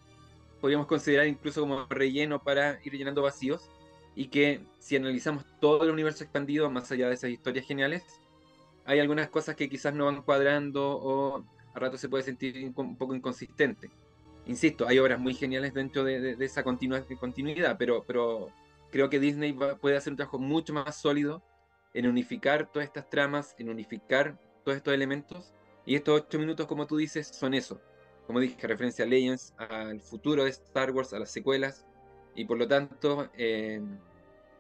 podríamos 0.60 0.88
considerar 0.88 1.28
incluso 1.28 1.62
como 1.62 1.86
relleno 1.86 2.44
para 2.44 2.80
ir 2.84 2.94
llenando 2.94 3.22
vacíos. 3.22 3.70
Y 4.14 4.28
que 4.28 4.62
si 4.80 4.98
analizamos 4.98 5.46
todo 5.62 5.84
el 5.86 5.92
universo 5.92 6.26
expandido, 6.26 6.70
más 6.70 6.92
allá 6.92 7.08
de 7.08 7.14
esas 7.14 7.30
historias 7.30 7.66
geniales, 7.66 8.04
hay 8.86 9.00
algunas 9.00 9.30
cosas 9.30 9.56
que 9.56 9.70
quizás 9.70 9.94
no 9.94 10.06
van 10.06 10.22
cuadrando 10.22 10.98
o 10.98 11.46
a 11.74 11.80
rato 11.80 11.98
se 11.98 12.10
puede 12.10 12.24
sentir 12.24 12.72
un 12.76 12.98
poco 12.98 13.16
inconsistente. 13.16 13.90
Insisto, 14.48 14.88
hay 14.88 15.00
obras 15.00 15.20
muy 15.20 15.34
geniales 15.34 15.74
dentro 15.74 16.04
de, 16.04 16.36
esa 16.40 16.64
continuidad, 16.64 17.78
pero, 17.78 18.04
pero 18.06 18.52
creo 18.96 19.10
que 19.10 19.20
Disney 19.20 19.52
puede 19.52 19.98
hacer 19.98 20.14
un 20.14 20.16
trabajo 20.16 20.40
mucho 20.40 20.72
más 20.72 20.96
sólido 20.96 21.44
en 21.94 22.08
unificar 22.08 22.72
todas 22.72 22.88
estas 22.88 23.10
tramas, 23.10 23.54
en 23.60 23.68
unificar 23.68 24.40
todos 24.64 24.78
estos 24.78 24.94
elementos. 24.94 25.54
Y 25.86 25.96
estos 25.96 26.22
ocho 26.22 26.40
minutos, 26.40 26.66
como 26.66 26.88
tú 26.88 26.96
dices, 26.96 27.28
son 27.28 27.54
eso. 27.54 27.82
Como 28.25 28.40
dije, 28.40 28.66
referencia 28.66 29.04
a 29.04 29.08
Legends, 29.10 29.54
al 29.58 30.00
futuro 30.00 30.46
de 30.46 30.52
Star 30.52 30.92
Wars, 30.92 31.12
a 31.12 31.20
las 31.20 31.30
secuelas. 31.30 31.86
Y 32.36 32.46
por 32.46 32.58
lo 32.58 32.70
tanto, 32.70 33.30
eh, 33.38 33.82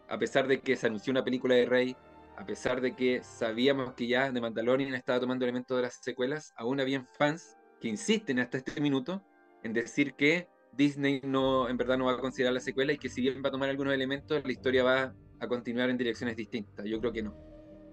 a 0.09 0.19
pesar 0.19 0.49
de 0.49 0.59
que 0.59 0.75
se 0.75 0.87
anunció 0.87 1.11
una 1.11 1.23
película 1.23 1.55
de 1.55 1.65
Rey, 1.65 1.95
a 2.35 2.45
pesar 2.45 2.81
de 2.81 2.93
que 2.93 3.23
sabíamos 3.23 3.93
que 3.93 4.05
ya 4.05 4.33
The 4.33 4.41
Mandalorian 4.41 4.95
estaba 4.95 5.21
tomando 5.21 5.45
elementos 5.45 5.77
de 5.77 5.83
las 5.83 5.93
secuelas, 6.03 6.53
aún 6.57 6.81
habían 6.81 7.07
fans 7.17 7.55
que 7.79 7.87
insisten 7.87 8.39
hasta 8.39 8.57
este 8.57 8.81
minuto 8.81 9.23
en 9.63 9.71
decir 9.71 10.13
que 10.15 10.49
Disney 10.75 11.21
no, 11.23 11.69
en 11.69 11.77
verdad 11.77 11.97
no 11.97 12.05
va 12.05 12.13
a 12.13 12.17
considerar 12.17 12.53
la 12.53 12.59
secuela 12.59 12.93
y 12.93 12.97
que 12.97 13.09
si 13.09 13.21
bien 13.21 13.41
va 13.43 13.49
a 13.49 13.51
tomar 13.51 13.69
algunos 13.69 13.93
elementos, 13.93 14.41
la 14.43 14.51
historia 14.51 14.83
va 14.83 15.13
a 15.39 15.47
continuar 15.47 15.89
en 15.89 15.97
direcciones 15.97 16.35
distintas. 16.35 16.85
Yo 16.85 16.99
creo 16.99 17.11
que 17.11 17.23
no. 17.23 17.35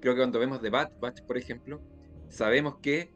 Creo 0.00 0.14
que 0.14 0.20
cuando 0.20 0.38
vemos 0.38 0.60
The 0.60 0.70
Bad 0.70 0.92
Batch, 1.00 1.22
por 1.22 1.38
ejemplo, 1.38 1.80
sabemos 2.28 2.78
que 2.78 3.12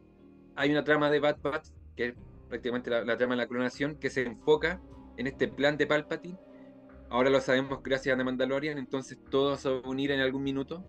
hay 0.55 0.71
una 0.71 0.85
trama 0.85 1.11
de 1.11 1.21
Bad 1.21 1.39
Batch, 1.43 1.69
que 1.97 2.07
es 2.07 2.15
prácticamente 2.49 2.91
la, 2.91 3.17
trama 3.17 3.35
de 3.35 3.39
la 3.39 3.47
clonación, 3.47 3.97
que 3.97 4.11
se 4.11 4.23
enfoca 4.23 4.81
en 5.17 5.27
este 5.27 5.49
plan 5.49 5.77
de 5.77 5.87
Palpatine. 5.87 6.39
Ahora 7.09 7.31
lo 7.31 7.41
sabemos 7.41 7.83
gracias 7.83 8.15
a 8.15 8.19
The 8.19 8.25
Mandalorian, 8.25 8.79
entonces 8.79 9.19
todo 9.31 9.57
se 9.57 9.69
va 9.69 9.79
a 9.79 9.89
unir 9.89 10.11
en 10.11 10.21
algún 10.21 10.43
minuto. 10.43 10.85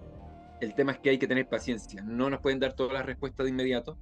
El 0.62 0.74
tema 0.74 0.91
es 0.91 1.00
que 1.00 1.12
hay 1.12 1.19
que 1.19 1.27
tener 1.27 1.48
paciencia, 1.48 2.03
no 2.03 2.29
nos 2.29 2.41
pueden 2.41 2.60
dar 2.60 2.74
todas 2.74 2.93
las 2.93 3.05
respuestas 3.05 3.46
de 3.46 3.51
inmediato, 3.51 3.98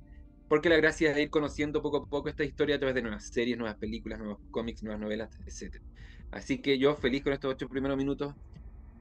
porque 0.48 0.70
la 0.70 0.78
gracia 0.78 1.12
es 1.12 1.18
ir 1.18 1.30
conociendo 1.30 1.82
poco 1.82 1.98
a 1.98 2.06
poco 2.06 2.30
esta 2.30 2.44
historia 2.44 2.76
a 2.76 2.80
través 2.80 2.96
de 2.96 3.02
nuevas 3.02 3.26
series, 3.26 3.58
nuevas 3.58 3.78
películas, 3.78 4.20
nuevos 4.20 4.40
cómics, 4.52 4.84
nuevas 4.84 5.02
novelas, 5.02 5.30
etc. 5.46 5.82
Así 6.32 6.62
que 6.62 6.78
yo 6.78 6.96
feliz 6.96 7.24
con 7.24 7.34
estos 7.34 7.52
ocho 7.52 7.68
primeros 7.68 7.98
minutos, 7.98 8.36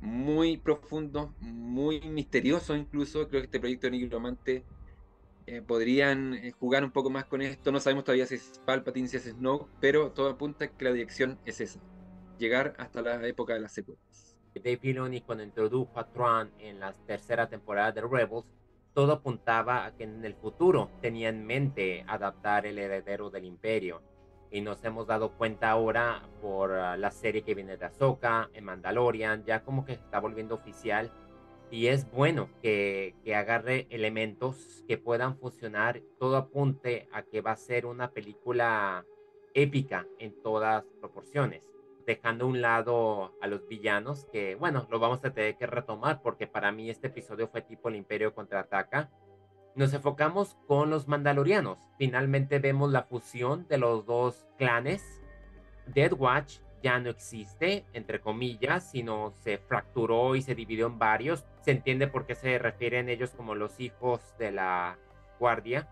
muy 0.01 0.57
profundos, 0.59 1.31
muy 1.41 2.01
misteriosos 2.01 2.77
incluso. 2.79 3.29
Creo 3.29 3.43
que 3.43 3.47
este 3.47 3.61
proyecto 3.61 3.87
de 3.87 3.91
Nigromante 3.93 4.65
eh, 5.47 5.63
podrían 5.63 6.35
eh, 6.35 6.53
jugar 6.53 6.85
un 6.85 6.91
poco 6.91 7.11
más 7.11 7.27
con 7.27 7.43
esto. 7.43 7.73
No 7.73 7.81
sabemos 7.81 8.05
todavía 8.05 8.27
si 8.27 8.37
es 8.37 8.61
Palpatine, 8.65 9.09
si 9.09 9.17
es 9.17 9.25
Snow, 9.25 9.69
pero 9.81 10.13
todo 10.13 10.31
apunta 10.31 10.69
que 10.69 10.85
la 10.85 10.93
dirección 10.93 11.39
es 11.45 11.61
esa: 11.61 11.81
llegar 12.39 12.75
hasta 12.79 13.03
la 13.03 13.27
época 13.27 13.55
de 13.55 13.61
las 13.61 13.73
secuelas. 13.73 14.37
Dave 14.55 14.79
Filoni, 14.79 15.21
cuando 15.21 15.43
introdujo 15.43 15.99
a 15.99 16.07
Tron 16.13 16.53
en 16.59 16.79
la 16.79 16.93
tercera 16.93 17.49
temporada 17.49 17.93
de 17.93 18.03
Rebels, 18.03 18.47
todo 18.95 19.13
apuntaba 19.13 19.85
a 19.85 19.95
que 19.95 20.05
en 20.05 20.25
el 20.25 20.35
futuro 20.35 20.91
tenía 21.03 21.29
en 21.29 21.45
mente 21.45 22.05
adaptar 22.07 22.65
el 22.65 22.79
heredero 22.79 23.29
del 23.29 23.45
imperio. 23.45 24.03
Y 24.51 24.61
nos 24.61 24.85
hemos 24.85 25.09
dado 25.09 25.33
cuenta 25.33 25.71
ahora 25.71 26.23
por 26.41 26.73
ah, 26.73 26.97
la 26.97 27.11
serie 27.11 27.43
que 27.43 27.57
viene 27.57 27.77
de 27.77 27.87
Ahsoka, 27.87 28.51
en 28.55 28.65
Mandalorian, 28.65 29.45
ya 29.45 29.65
como 29.65 29.85
que 29.85 29.95
está 29.95 30.21
volviendo 30.21 30.55
oficial. 30.55 31.11
Y 31.73 31.89
es 31.89 32.09
bueno 32.13 32.49
que, 32.63 33.17
que 33.25 33.35
agarre 33.35 33.89
elementos 33.91 34.85
que 34.87 34.97
puedan 34.97 35.37
funcionar. 35.39 36.01
Todo 36.21 36.37
apunte 36.37 37.09
a 37.13 37.23
que 37.23 37.41
va 37.41 37.51
a 37.51 37.57
ser 37.57 37.85
una 37.85 38.13
película 38.13 39.05
épica 39.55 40.07
en 40.21 40.41
todas 40.41 40.85
proporciones 41.01 41.74
dejando 42.07 42.45
a 42.45 42.49
un 42.49 42.61
lado 42.61 43.35
a 43.41 43.47
los 43.47 43.67
villanos, 43.69 44.27
que 44.33 44.55
bueno, 44.55 44.87
lo 44.91 44.99
vamos 44.99 45.25
a 45.25 45.33
tener 45.33 45.57
que 45.57 45.67
retomar 45.67 46.23
porque 46.23 46.47
para 46.47 46.73
mí 46.73 46.91
este 46.91 47.09
episodio 47.09 47.49
fue 47.49 47.63
tipo 47.63 47.89
el 47.89 47.97
Imperio 47.97 48.35
contraataca. 48.35 49.11
Nos 49.75 49.93
enfocamos 49.93 50.57
con 50.67 50.91
los 50.91 51.09
Mandalorianos. 51.09 51.79
Finalmente 51.99 52.59
vemos 52.61 52.93
la 52.93 53.03
fusión 53.03 53.67
de 53.69 53.79
los 53.79 54.07
dos 54.07 54.47
clanes. 54.57 55.23
Dead 55.87 56.13
Watch 56.13 56.59
ya 56.83 56.99
no 57.01 57.11
existe, 57.11 57.85
entre 57.93 58.21
comillas, 58.21 58.91
sino 58.91 59.33
se 59.41 59.59
fracturó 59.59 60.37
y 60.37 60.43
se 60.43 60.55
dividió 60.55 60.87
en 60.87 60.99
varios. 60.99 61.45
Se 61.63 61.73
entiende 61.73 62.07
por 62.07 62.27
qué 62.27 62.35
se 62.35 62.59
refieren 62.59 63.09
ellos 63.09 63.31
como 63.31 63.55
los 63.55 63.81
hijos 63.81 64.21
de 64.39 64.53
la 64.53 64.99
guardia 65.41 65.89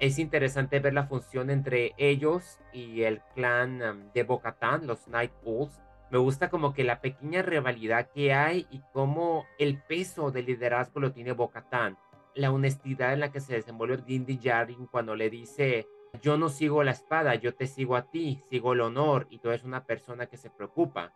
es 0.00 0.18
interesante 0.18 0.80
ver 0.80 0.94
la 0.94 1.06
función 1.06 1.50
entre 1.50 1.92
ellos 1.98 2.58
y 2.72 3.02
el 3.02 3.20
clan 3.34 3.82
um, 3.82 4.12
de 4.14 4.22
Bocatán, 4.24 4.86
los 4.86 5.06
Night 5.08 5.32
Bulls. 5.44 5.78
Me 6.10 6.16
gusta 6.16 6.48
como 6.48 6.72
que 6.72 6.84
la 6.84 7.02
pequeña 7.02 7.42
rivalidad 7.42 8.10
que 8.10 8.32
hay 8.32 8.66
y 8.70 8.80
cómo 8.92 9.44
el 9.58 9.80
peso 9.82 10.30
del 10.30 10.46
liderazgo 10.46 11.00
lo 11.00 11.12
tiene 11.12 11.32
Bocatán. 11.32 11.98
La 12.34 12.50
honestidad 12.50 13.12
en 13.12 13.20
la 13.20 13.30
que 13.30 13.40
se 13.40 13.52
desenvuelve 13.52 13.98
Dindy 13.98 14.40
Jarin 14.42 14.86
cuando 14.86 15.14
le 15.14 15.28
dice, 15.28 15.86
yo 16.22 16.38
no 16.38 16.48
sigo 16.48 16.82
la 16.82 16.92
espada, 16.92 17.34
yo 17.34 17.54
te 17.54 17.66
sigo 17.66 17.94
a 17.94 18.10
ti, 18.10 18.42
sigo 18.48 18.72
el 18.72 18.80
honor 18.80 19.26
y 19.28 19.38
tú 19.38 19.50
eres 19.50 19.64
una 19.64 19.84
persona 19.84 20.26
que 20.26 20.38
se 20.38 20.48
preocupa. 20.48 21.12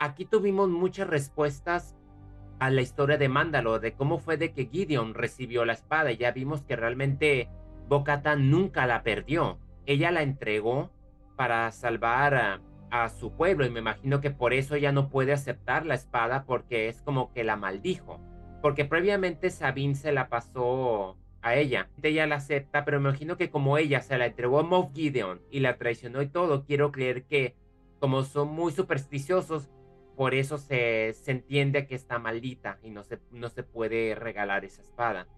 Aquí 0.00 0.24
tuvimos 0.24 0.70
muchas 0.70 1.08
respuestas 1.08 1.94
a 2.58 2.70
la 2.70 2.80
historia 2.80 3.18
de 3.18 3.28
Mándalo, 3.28 3.78
de 3.78 3.92
cómo 3.92 4.18
fue 4.18 4.38
de 4.38 4.52
que 4.52 4.66
Gideon 4.66 5.12
recibió 5.14 5.66
la 5.66 5.74
espada 5.74 6.10
ya 6.12 6.32
vimos 6.32 6.62
que 6.62 6.74
realmente 6.74 7.50
Bocata 7.88 8.36
nunca 8.36 8.86
la 8.86 9.02
perdió. 9.02 9.58
Ella 9.86 10.10
la 10.10 10.22
entregó 10.22 10.90
para 11.36 11.70
salvar 11.72 12.34
a, 12.90 13.08
su 13.10 13.32
pueblo 13.32 13.66
y 13.66 13.70
me 13.70 13.80
imagino 13.80 14.20
que 14.20 14.30
por 14.30 14.54
eso 14.54 14.74
ella 14.74 14.92
no 14.92 15.10
puede 15.10 15.32
aceptar 15.32 15.84
la 15.84 15.94
espada 15.94 16.44
porque 16.46 16.88
es 16.88 17.02
como 17.02 17.32
que 17.32 17.44
la 17.44 17.56
maldijo. 17.56 18.20
Porque 18.62 18.84
previamente 18.84 19.50
Sabine 19.50 19.94
se 19.94 20.12
la 20.12 20.28
pasó 20.28 21.16
a 21.42 21.54
ella. 21.54 21.90
Ella 22.02 22.26
la 22.26 22.36
acepta, 22.36 22.84
pero 22.84 23.00
me 23.00 23.10
imagino 23.10 23.36
que 23.36 23.50
como 23.50 23.78
ella 23.78 24.00
se 24.02 24.18
la 24.18 24.26
entregó 24.26 24.58
a 24.58 24.62
Moff 24.62 24.92
Gideon 24.94 25.40
y 25.50 25.60
la 25.60 25.76
traicionó 25.76 26.22
y 26.22 26.28
todo, 26.28 26.64
quiero 26.64 26.92
creer 26.92 27.24
que 27.24 27.54
como 28.00 28.22
son 28.22 28.48
muy 28.48 28.72
supersticiosos, 28.72 29.68
por 30.16 30.34
eso 30.34 30.58
se, 30.58 31.14
se 31.14 31.30
entiende 31.30 31.86
que 31.86 31.94
está 31.94 32.18
maldita 32.18 32.78
y 32.82 32.90
no 32.90 33.04
se, 33.04 33.20
no 33.30 33.48
se 33.48 33.62
puede 33.62 34.14
regalar 34.14 34.64
esa 34.64 34.82
espada. 34.82 35.28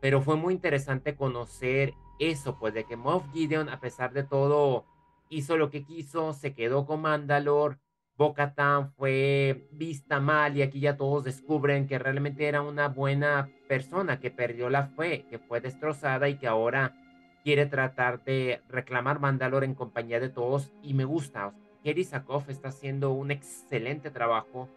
Pero 0.00 0.22
fue 0.22 0.36
muy 0.36 0.54
interesante 0.54 1.14
conocer 1.14 1.94
eso, 2.18 2.58
pues 2.58 2.74
de 2.74 2.84
que 2.84 2.96
Moff 2.96 3.24
Gideon, 3.32 3.68
a 3.68 3.80
pesar 3.80 4.12
de 4.12 4.24
todo, 4.24 4.86
hizo 5.28 5.56
lo 5.56 5.70
que 5.70 5.84
quiso, 5.84 6.32
se 6.32 6.54
quedó 6.54 6.86
con 6.86 7.02
Mandalore, 7.02 7.78
Bo-Katan 8.20 8.92
fue 8.92 9.66
vista 9.72 10.20
mal 10.20 10.54
y 10.54 10.60
aquí 10.60 10.80
ya 10.80 10.98
todos 10.98 11.24
descubren 11.24 11.86
que 11.86 11.98
realmente 11.98 12.46
era 12.46 12.60
una 12.60 12.88
buena 12.88 13.48
persona, 13.66 14.20
que 14.20 14.30
perdió 14.30 14.68
la 14.68 14.88
fe, 14.88 15.24
que 15.30 15.38
fue 15.38 15.62
destrozada 15.62 16.28
y 16.28 16.36
que 16.36 16.46
ahora 16.46 16.94
quiere 17.42 17.64
tratar 17.64 18.22
de 18.24 18.60
reclamar 18.68 19.20
Mandalore 19.20 19.64
en 19.64 19.74
compañía 19.74 20.20
de 20.20 20.28
todos 20.28 20.70
y 20.82 20.92
me 20.92 21.06
gusta. 21.06 21.54
Kerry 21.82 22.04
Sakov 22.04 22.44
está 22.48 22.68
haciendo 22.68 23.12
un 23.12 23.30
excelente 23.30 24.10
trabajo 24.10 24.68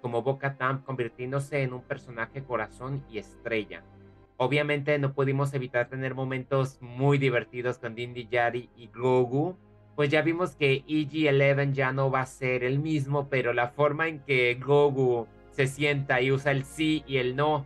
como 0.00 0.22
Bo-Katan, 0.22 0.82
convirtiéndose 0.82 1.62
en 1.62 1.72
un 1.72 1.82
personaje 1.82 2.44
corazón 2.44 3.04
y 3.10 3.18
estrella. 3.18 3.82
Obviamente 4.42 4.98
no 4.98 5.12
pudimos 5.12 5.54
evitar 5.54 5.88
tener 5.88 6.16
momentos 6.16 6.78
muy 6.80 7.16
divertidos 7.16 7.78
con 7.78 7.94
Dindy 7.94 8.26
Yari 8.28 8.70
y 8.76 8.88
Grogu. 8.88 9.56
Pues 9.94 10.10
ya 10.10 10.22
vimos 10.22 10.56
que 10.56 10.84
EG-11 10.88 11.72
ya 11.72 11.92
no 11.92 12.10
va 12.10 12.22
a 12.22 12.26
ser 12.26 12.64
el 12.64 12.80
mismo, 12.80 13.28
pero 13.28 13.52
la 13.52 13.68
forma 13.68 14.08
en 14.08 14.18
que 14.18 14.58
Grogu 14.58 15.28
se 15.52 15.68
sienta 15.68 16.20
y 16.20 16.32
usa 16.32 16.50
el 16.50 16.64
sí 16.64 17.04
y 17.06 17.18
el 17.18 17.36
no, 17.36 17.64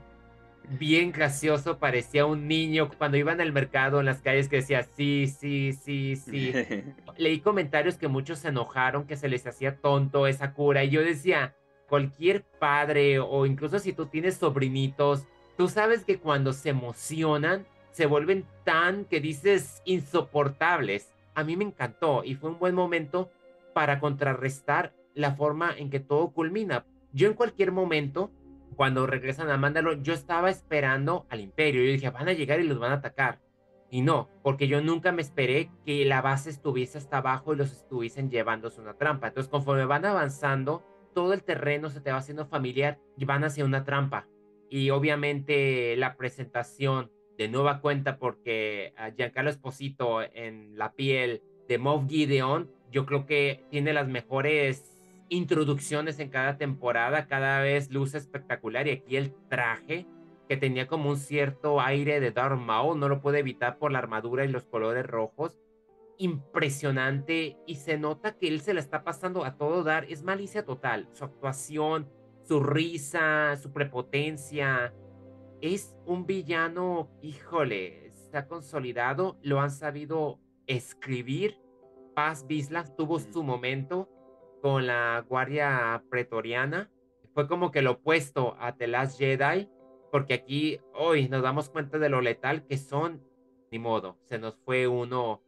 bien 0.68 1.12
gracioso, 1.12 1.78
parecía 1.78 2.26
un 2.26 2.46
niño 2.46 2.90
cuando 2.98 3.16
iba 3.16 3.32
en 3.32 3.40
el 3.40 3.52
mercado, 3.52 4.00
en 4.00 4.06
las 4.06 4.20
calles, 4.20 4.50
que 4.50 4.56
decía 4.56 4.82
sí, 4.82 5.28
sí, 5.28 5.72
sí, 5.72 6.16
sí. 6.16 6.52
Leí 7.16 7.40
comentarios 7.40 7.96
que 7.96 8.08
muchos 8.08 8.40
se 8.40 8.48
enojaron, 8.48 9.06
que 9.06 9.16
se 9.16 9.28
les 9.28 9.46
hacía 9.46 9.76
tonto 9.76 10.26
esa 10.26 10.52
cura, 10.52 10.84
y 10.84 10.90
yo 10.90 11.02
decía, 11.02 11.54
cualquier 11.88 12.42
padre 12.42 13.18
o 13.18 13.46
incluso 13.46 13.78
si 13.78 13.94
tú 13.94 14.06
tienes 14.06 14.36
sobrinitos, 14.36 15.26
Tú 15.56 15.68
sabes 15.68 16.04
que 16.04 16.18
cuando 16.18 16.52
se 16.52 16.68
emocionan, 16.68 17.66
se 17.90 18.04
vuelven 18.04 18.44
tan 18.64 19.06
que 19.06 19.20
dices 19.20 19.80
insoportables. 19.86 21.14
A 21.34 21.44
mí 21.44 21.56
me 21.56 21.64
encantó 21.64 22.24
y 22.24 22.34
fue 22.34 22.50
un 22.50 22.58
buen 22.58 22.74
momento 22.74 23.30
para 23.72 23.98
contrarrestar 23.98 24.92
la 25.14 25.34
forma 25.34 25.74
en 25.74 25.88
que 25.88 25.98
todo 25.98 26.28
culmina. 26.28 26.84
Yo 27.14 27.26
en 27.26 27.32
cualquier 27.32 27.72
momento, 27.72 28.30
cuando 28.76 29.06
regresan 29.06 29.48
a 29.48 29.56
Mándalo, 29.56 29.94
yo 29.94 30.12
estaba 30.12 30.50
esperando 30.50 31.24
al 31.30 31.40
imperio. 31.40 31.82
Yo 31.82 31.92
dije, 31.92 32.10
van 32.10 32.28
a 32.28 32.34
llegar 32.34 32.60
y 32.60 32.64
los 32.64 32.78
van 32.78 32.92
a 32.92 32.96
atacar. 32.96 33.40
Y 33.90 34.02
no, 34.02 34.28
porque 34.42 34.68
yo 34.68 34.82
nunca 34.82 35.10
me 35.10 35.22
esperé 35.22 35.70
que 35.86 36.04
la 36.04 36.20
base 36.20 36.50
estuviese 36.50 36.98
hasta 36.98 37.18
abajo 37.18 37.54
y 37.54 37.56
los 37.56 37.72
estuviesen 37.72 38.30
llevándose 38.30 38.82
una 38.82 38.94
trampa. 38.94 39.28
Entonces, 39.28 39.50
conforme 39.50 39.86
van 39.86 40.04
avanzando, 40.04 40.84
todo 41.14 41.32
el 41.32 41.42
terreno 41.42 41.88
se 41.88 42.02
te 42.02 42.12
va 42.12 42.18
haciendo 42.18 42.44
familiar 42.44 42.98
y 43.16 43.24
van 43.24 43.44
hacia 43.44 43.64
una 43.64 43.84
trampa 43.84 44.26
y 44.70 44.90
obviamente 44.90 45.96
la 45.96 46.16
presentación 46.16 47.10
de 47.38 47.48
nueva 47.48 47.80
cuenta 47.80 48.18
porque 48.18 48.92
a 48.96 49.10
Giancarlo 49.10 49.50
Esposito 49.50 50.22
en 50.22 50.76
la 50.76 50.92
piel 50.92 51.42
de 51.68 51.78
Moff 51.78 52.08
Gideon, 52.08 52.70
yo 52.90 53.06
creo 53.06 53.26
que 53.26 53.64
tiene 53.70 53.92
las 53.92 54.08
mejores 54.08 54.96
introducciones 55.28 56.18
en 56.18 56.30
cada 56.30 56.56
temporada, 56.56 57.26
cada 57.26 57.60
vez 57.60 57.90
luce 57.90 58.18
espectacular 58.18 58.86
y 58.86 58.92
aquí 58.92 59.16
el 59.16 59.34
traje 59.48 60.06
que 60.48 60.56
tenía 60.56 60.86
como 60.86 61.10
un 61.10 61.16
cierto 61.16 61.80
aire 61.80 62.20
de 62.20 62.30
Darth 62.30 62.58
Maul, 62.58 62.98
no 62.98 63.08
lo 63.08 63.20
puede 63.20 63.40
evitar 63.40 63.78
por 63.78 63.90
la 63.90 63.98
armadura 63.98 64.44
y 64.44 64.48
los 64.48 64.64
colores 64.64 65.04
rojos, 65.04 65.58
impresionante 66.18 67.58
y 67.66 67.74
se 67.76 67.98
nota 67.98 68.36
que 68.38 68.48
él 68.48 68.60
se 68.60 68.72
la 68.72 68.80
está 68.80 69.02
pasando 69.02 69.44
a 69.44 69.56
todo 69.56 69.82
dar, 69.82 70.04
es 70.04 70.22
malicia 70.22 70.64
total, 70.64 71.08
su 71.12 71.24
actuación, 71.24 72.08
su 72.46 72.60
risa, 72.60 73.56
su 73.56 73.72
prepotencia. 73.72 74.94
Es 75.60 75.96
un 76.04 76.26
villano, 76.26 77.10
híjole, 77.22 78.06
está 78.06 78.46
consolidado, 78.46 79.38
lo 79.42 79.60
han 79.60 79.70
sabido 79.70 80.38
escribir. 80.66 81.58
Paz 82.14 82.46
Bislas 82.46 82.94
tuvo 82.96 83.18
su 83.18 83.42
momento 83.42 84.08
con 84.62 84.86
la 84.86 85.24
Guardia 85.28 86.02
Pretoriana. 86.08 86.90
Fue 87.34 87.46
como 87.48 87.70
que 87.70 87.82
lo 87.82 87.92
opuesto 87.92 88.56
a 88.58 88.74
The 88.76 88.86
Last 88.86 89.18
Jedi, 89.18 89.68
porque 90.10 90.34
aquí 90.34 90.80
hoy 90.94 91.28
nos 91.28 91.42
damos 91.42 91.68
cuenta 91.68 91.98
de 91.98 92.08
lo 92.08 92.20
letal 92.20 92.66
que 92.66 92.78
son. 92.78 93.22
Ni 93.70 93.78
modo, 93.78 94.16
se 94.24 94.38
nos 94.38 94.56
fue 94.64 94.86
uno. 94.86 95.42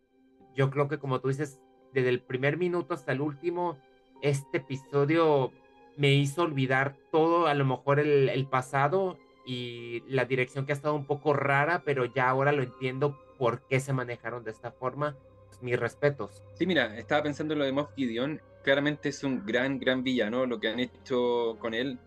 Yo 0.55 0.71
creo 0.71 0.89
que 0.89 0.99
como 0.99 1.21
tú 1.21 1.29
dices, 1.29 1.61
desde 1.95 2.11
el 2.11 2.21
primer 2.21 2.59
minuto 2.59 2.93
hasta 2.93 3.13
el 3.13 3.21
último, 3.21 3.79
este 4.21 4.59
episodio 4.59 5.53
me 5.99 6.15
hizo 6.15 6.43
olvidar 6.43 6.97
todo, 7.11 7.49
a 7.49 7.55
lo 7.55 7.65
mejor 7.67 7.99
el, 7.99 8.47
pasado, 8.47 9.19
y 9.45 10.03
la 10.07 10.25
dirección 10.25 10.65
que 10.65 10.73
ha 10.73 10.77
estado 10.77 10.95
un 10.95 11.07
poco 11.07 11.33
rara, 11.33 11.83
pero 11.85 12.05
ya 12.05 12.29
ahora 12.29 12.53
lo 12.53 12.63
entiendo 12.63 13.19
por 13.37 13.63
qué 13.67 13.81
se 13.81 13.93
manejaron 13.93 14.45
de 14.45 14.53
esta 14.53 14.71
forma. 14.71 15.17
Mis 15.61 15.77
respetos. 15.77 16.45
Sí, 16.55 16.67
mira, 16.67 16.97
estaba 16.97 17.25
pensando 17.25 17.53
en 17.53 17.59
lo 17.59 17.65
de 17.65 17.73
Moff 17.73 17.93
Gideon. 17.97 18.41
Claramente 18.63 19.09
es 19.09 19.25
un 19.25 19.45
gran, 19.45 19.81
gran 19.81 20.05
villano. 20.05 20.47
Lo 20.47 20.61
que 20.61 20.69
han 20.69 20.79
hecho 20.79 21.57
con 21.59 21.75
él 21.75 21.99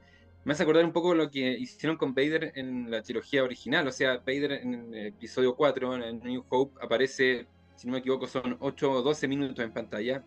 me 0.45 0.53
hace 0.53 0.63
acordar 0.63 0.85
un 0.85 0.93
poco 0.93 1.13
lo 1.13 1.29
que 1.29 1.51
hicieron 1.59 1.97
con 1.97 2.15
Vader 2.15 2.53
en 2.55 2.89
la 2.89 3.01
trilogía 3.01 3.43
original. 3.43 3.85
O 3.89 3.91
sea, 3.91 4.19
Vader 4.19 4.53
en 4.53 4.93
el 4.93 5.07
episodio 5.07 5.53
4, 5.53 6.01
en 6.01 6.19
New 6.19 6.45
Hope, 6.47 6.79
aparece, 6.81 7.45
si 7.75 7.87
no 7.87 7.93
me 7.93 7.99
equivoco, 7.99 8.25
son 8.25 8.55
8 8.61 8.89
o 8.89 9.01
12 9.01 9.27
minutos 9.27 9.59
en 9.59 9.73
pantalla 9.73 10.23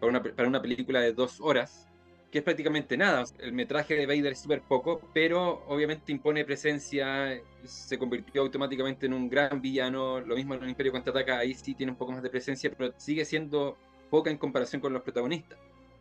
para 0.00 0.08
una, 0.08 0.22
para 0.22 0.48
una 0.48 0.62
película 0.62 1.00
de 1.00 1.12
dos 1.12 1.38
horas 1.42 1.86
que 2.34 2.38
es 2.38 2.44
prácticamente 2.44 2.96
nada. 2.96 3.22
El 3.38 3.52
metraje 3.52 3.94
de 3.94 4.06
Vader 4.06 4.32
es 4.32 4.40
súper 4.40 4.60
poco, 4.60 5.00
pero 5.14 5.62
obviamente 5.68 6.10
impone 6.10 6.44
presencia, 6.44 7.40
se 7.62 7.96
convirtió 7.96 8.42
automáticamente 8.42 9.06
en 9.06 9.14
un 9.14 9.30
gran 9.30 9.62
villano. 9.62 10.18
Lo 10.18 10.34
mismo 10.34 10.54
en 10.54 10.64
el 10.64 10.70
Imperio 10.70 10.90
Contraataca, 10.90 11.38
ahí 11.38 11.54
sí 11.54 11.76
tiene 11.76 11.92
un 11.92 11.96
poco 11.96 12.10
más 12.10 12.24
de 12.24 12.30
presencia, 12.30 12.72
pero 12.76 12.92
sigue 12.96 13.24
siendo 13.24 13.76
poca 14.10 14.32
en 14.32 14.36
comparación 14.36 14.82
con 14.82 14.92
los 14.92 15.02
protagonistas. 15.02 15.60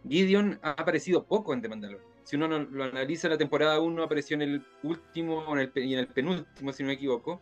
Gideon 0.10 0.58
ha 0.64 0.72
aparecido 0.72 1.24
poco 1.24 1.54
en 1.54 1.62
The 1.62 1.70
Mandalorian. 1.70 2.10
Si 2.24 2.36
uno 2.36 2.48
lo 2.48 2.84
analiza, 2.84 3.30
la 3.30 3.38
temporada 3.38 3.80
1 3.80 4.02
apareció 4.02 4.34
en 4.34 4.42
el 4.42 4.66
último 4.82 5.56
en 5.56 5.60
el, 5.60 5.72
y 5.88 5.94
en 5.94 6.00
el 6.00 6.08
penúltimo, 6.08 6.74
si 6.74 6.82
no 6.82 6.88
me 6.88 6.94
equivoco. 6.94 7.42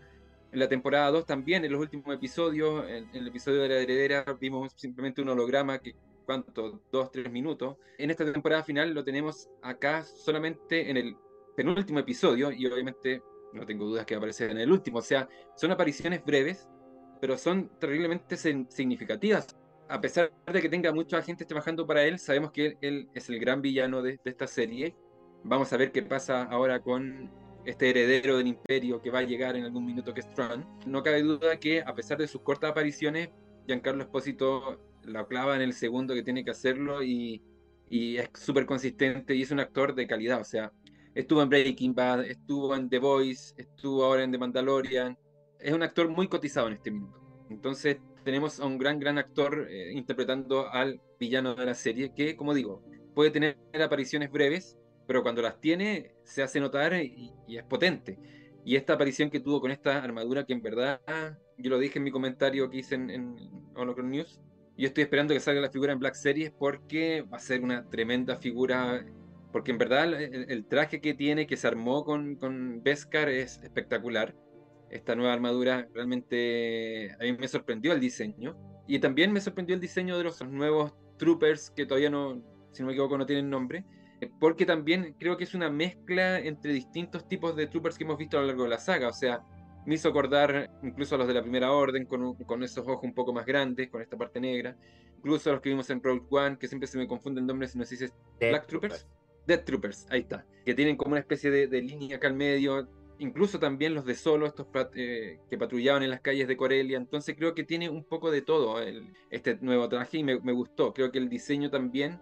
En 0.52 0.60
la 0.60 0.68
temporada 0.68 1.10
2 1.12 1.26
también, 1.26 1.64
en 1.64 1.72
los 1.72 1.80
últimos 1.80 2.14
episodios, 2.14 2.84
en, 2.90 3.08
en 3.14 3.16
el 3.16 3.28
episodio 3.30 3.62
de 3.62 3.70
la 3.70 3.76
heredera, 3.76 4.26
vimos 4.38 4.74
simplemente 4.76 5.22
un 5.22 5.30
holograma 5.30 5.80
que 5.80 5.96
¿cuánto? 6.26 6.82
Dos, 6.92 7.12
tres 7.12 7.32
minutos. 7.32 7.78
En 7.98 8.12
esta 8.12 8.32
temporada 8.32 8.64
final 8.64 8.94
lo 8.94 9.04
tenemos 9.04 9.50
acá 9.62 10.04
solamente 10.04 10.90
en 10.90 10.98
el 10.98 11.16
penúltimo 11.56 12.00
episodio 12.00 12.52
y 12.52 12.66
obviamente 12.66 13.22
no 13.54 13.66
tengo 13.66 13.86
dudas 13.86 14.06
que 14.06 14.16
va 14.16 14.20
a 14.20 14.22
aparecer 14.22 14.52
en 14.52 14.58
el 14.60 14.72
último. 14.72 15.00
O 15.00 15.02
sea, 15.02 15.28
son 15.56 15.72
apariciones 15.72 16.24
breves, 16.24 16.70
pero 17.20 17.38
son 17.38 17.70
terriblemente 17.80 18.38
significativas. 18.38 19.56
A 19.90 20.00
pesar 20.00 20.32
de 20.52 20.62
que 20.62 20.70
tenga 20.70 20.94
mucha 20.94 21.22
gente 21.22 21.46
trabajando 21.46 21.86
para 21.86 22.04
él, 22.04 22.18
sabemos 22.18 22.52
que 22.52 22.78
él, 22.82 23.10
es 23.14 23.30
el 23.30 23.40
gran 23.40 23.62
villano 23.62 24.02
de, 24.02 24.20
esta 24.24 24.48
serie. 24.48 24.96
Vamos 25.44 25.74
a 25.74 25.78
ver 25.78 25.92
qué 25.92 26.02
pasa 26.02 26.44
ahora 26.44 26.80
con 26.82 27.30
este 27.66 27.90
heredero 27.90 28.38
del 28.38 28.48
imperio 28.48 29.02
que 29.02 29.12
va 29.12 29.20
a 29.20 29.24
llegar 29.24 29.56
en 29.56 29.66
algún 29.66 29.86
minuto 29.86 30.14
que 30.14 30.22
es 30.22 30.34
Tron. 30.34 30.66
No 30.86 31.04
cabe 31.04 31.22
duda 31.24 31.60
que 31.60 31.82
a 31.82 31.94
pesar 31.94 32.18
de 32.18 32.28
sus 32.28 32.42
cortas 32.42 32.72
apariciones, 32.72 33.30
Giancarlo 33.68 34.04
Espósito 34.04 34.80
la 35.06 35.26
clava 35.26 35.56
en 35.56 35.62
el 35.62 35.74
segundo 35.74 36.14
que 36.14 36.24
tiene 36.24 36.44
que 36.44 36.52
hacerlo 36.52 37.04
y, 37.04 37.42
es 37.90 38.30
súper 38.36 38.66
consistente 38.66 39.36
y 39.36 39.42
es 39.42 39.52
un 39.52 39.60
actor 39.60 39.94
de 39.94 40.08
calidad. 40.08 40.40
O 40.40 40.46
sea, 40.46 40.72
estuvo 41.14 41.42
en 41.42 41.50
Breaking 41.50 41.94
Bad, 41.94 42.24
estuvo 42.24 42.74
en 42.74 42.90
The 42.90 43.00
Voice, 43.00 43.54
estuvo 43.58 44.06
ahora 44.06 44.24
en 44.24 44.32
The 44.32 44.38
Mandalorian. 44.38 45.18
Es 45.60 45.74
un 45.74 45.84
actor 45.84 46.08
muy 46.08 46.30
cotizado 46.30 46.68
en 46.68 46.74
este 46.74 46.90
minuto. 46.90 47.20
Entonces 47.50 47.98
tenemos 48.24 48.60
a 48.60 48.66
un 48.66 48.78
gran, 48.78 49.00
gran 49.00 49.18
actor 49.18 49.68
eh, 49.70 49.92
interpretando 49.94 50.70
al 50.70 51.02
villano 51.20 51.56
de 51.56 51.66
la 51.66 51.74
serie 51.74 52.14
que, 52.16 52.36
como 52.36 52.54
digo, 52.54 52.82
puede 53.14 53.32
tener 53.32 53.58
apariciones 53.84 54.32
breves, 54.32 54.78
pero 55.08 55.24
cuando 55.24 55.42
las 55.42 55.60
tiene 55.60 56.14
se 56.24 56.44
hace 56.44 56.60
notar 56.60 56.94
y, 56.94 57.34
es 57.48 57.64
potente. 57.64 58.18
Y 58.64 58.76
esta 58.76 58.94
aparición 58.94 59.30
que 59.30 59.40
tuvo 59.40 59.60
con 59.60 59.72
esta 59.72 60.04
armadura 60.04 60.46
que 60.46 60.54
en 60.54 60.62
verdad, 60.62 61.02
yo 61.58 61.70
lo 61.70 61.80
dije 61.80 62.00
en 62.00 62.04
mi 62.04 62.12
comentario 62.12 62.70
que 62.70 62.78
hice 62.78 62.96
en, 62.96 63.10
en 63.10 63.36
News, 64.10 64.40
yo 64.78 64.88
estoy 64.88 65.04
esperando 65.04 65.34
que 65.34 65.40
salga 65.40 65.62
la 65.62 65.70
figura 65.70 65.94
en 65.94 66.00
Black 66.00 66.16
Series 66.16 66.52
porque 66.52 67.22
va 67.22 67.38
a 67.38 67.40
ser 67.40 67.62
una 67.62 67.90
tremenda 67.90 68.38
figura. 68.38 69.06
Porque 69.52 69.72
en 69.72 69.78
verdad 69.78 70.14
el, 70.14 70.66
traje 70.66 71.02
que 71.02 71.14
tiene, 71.14 71.46
que 71.46 71.58
se 71.58 71.68
armó 71.68 72.06
con, 72.06 72.36
con 72.36 72.82
Beskar, 72.84 73.30
es 73.30 73.62
espectacular. 73.64 74.34
Esta 74.90 75.16
nueva 75.16 75.34
armadura 75.34 75.88
realmente 75.94 77.12
a 77.20 77.24
mí 77.24 77.34
me 77.34 77.48
sorprendió 77.48 77.92
el 77.92 78.00
diseño. 78.00 78.56
Y 78.88 79.00
también 79.00 79.32
me 79.32 79.42
sorprendió 79.42 79.76
el 79.76 79.82
diseño 79.82 80.18
de 80.18 80.24
los 80.24 80.42
nuevos 80.46 80.94
Troopers, 81.18 81.70
que 81.72 81.86
todavía 81.86 82.10
no, 82.10 82.42
si 82.72 82.82
no 82.82 82.88
me 82.88 82.94
equivoco, 82.94 83.18
no 83.18 83.26
tienen 83.26 83.50
nombre. 83.50 83.86
Porque 84.40 84.66
también 84.66 85.16
creo 85.20 85.36
que 85.36 85.44
es 85.44 85.54
una 85.54 85.70
mezcla 85.70 86.40
entre 86.40 86.74
distintos 86.74 87.28
tipos 87.28 87.56
de 87.56 87.68
Troopers 87.68 87.98
que 87.98 88.04
hemos 88.04 88.18
visto 88.18 88.38
a 88.38 88.42
lo 88.42 88.48
largo 88.48 88.64
de 88.64 88.70
la 88.70 88.80
saga. 88.80 89.10
O 89.10 89.14
sea, 89.14 89.44
me 89.86 89.96
hizo 89.96 90.10
acordar 90.10 90.70
incluso 90.84 91.16
a 91.16 91.18
los 91.18 91.28
de 91.28 91.34
la 91.34 91.42
primera 91.42 91.72
orden, 91.72 92.06
con, 92.06 92.36
con, 92.36 92.64
esos 92.64 92.88
ojos 92.88 93.04
un 93.04 93.14
poco 93.14 93.34
más 93.34 93.46
grandes, 93.46 93.90
con 93.90 94.02
esta 94.02 94.18
parte 94.18 94.40
negra. 94.40 94.76
Incluso 95.18 95.50
a 95.50 95.54
los 95.54 95.62
que 95.62 95.70
vimos 95.70 95.90
en 95.90 96.02
Rogue 96.02 96.26
One, 96.30 96.58
que 96.58 96.68
siempre 96.68 96.88
se 96.88 96.98
me 96.98 97.08
confunden 97.08 97.46
nombres 97.46 97.72
si 97.72 97.78
no 97.78 97.86
se 97.86 97.96
dice 97.96 98.14
Black 98.40 98.68
Troopers. 98.68 99.08
Dead 99.48 99.64
Troopers, 99.64 100.06
ahí 100.10 100.22
está. 100.22 100.46
Que 100.66 100.74
tienen 100.74 100.96
como 100.96 101.12
una 101.12 101.20
especie 101.20 101.50
de, 101.52 101.82
línea 101.82 102.18
acá 102.18 102.28
al 102.28 102.36
medio. 102.36 102.88
Incluso 103.20 103.60
también 103.60 103.94
los 103.94 104.06
de 104.06 104.16
Solo, 104.16 104.48
estos 104.48 104.68
eh, 104.96 105.40
que 105.50 105.58
patrullaban 105.58 106.04
en 106.04 106.10
las 106.10 106.22
calles 106.22 106.48
de 106.48 106.58
Corelia. 106.58 106.98
Entonces 106.98 107.36
creo 107.36 107.54
que 107.54 107.64
tiene 107.64 107.90
un 107.90 108.04
poco 108.04 108.32
de 108.32 108.42
todo 108.42 108.78
este 109.30 109.58
nuevo 109.62 109.88
traje 109.90 110.20
y 110.20 110.24
me, 110.24 110.40
me 110.40 110.52
gustó. 110.52 110.94
Creo 110.94 111.12
que 111.12 111.20
el 111.20 111.30
diseño 111.30 111.70
también 111.70 112.20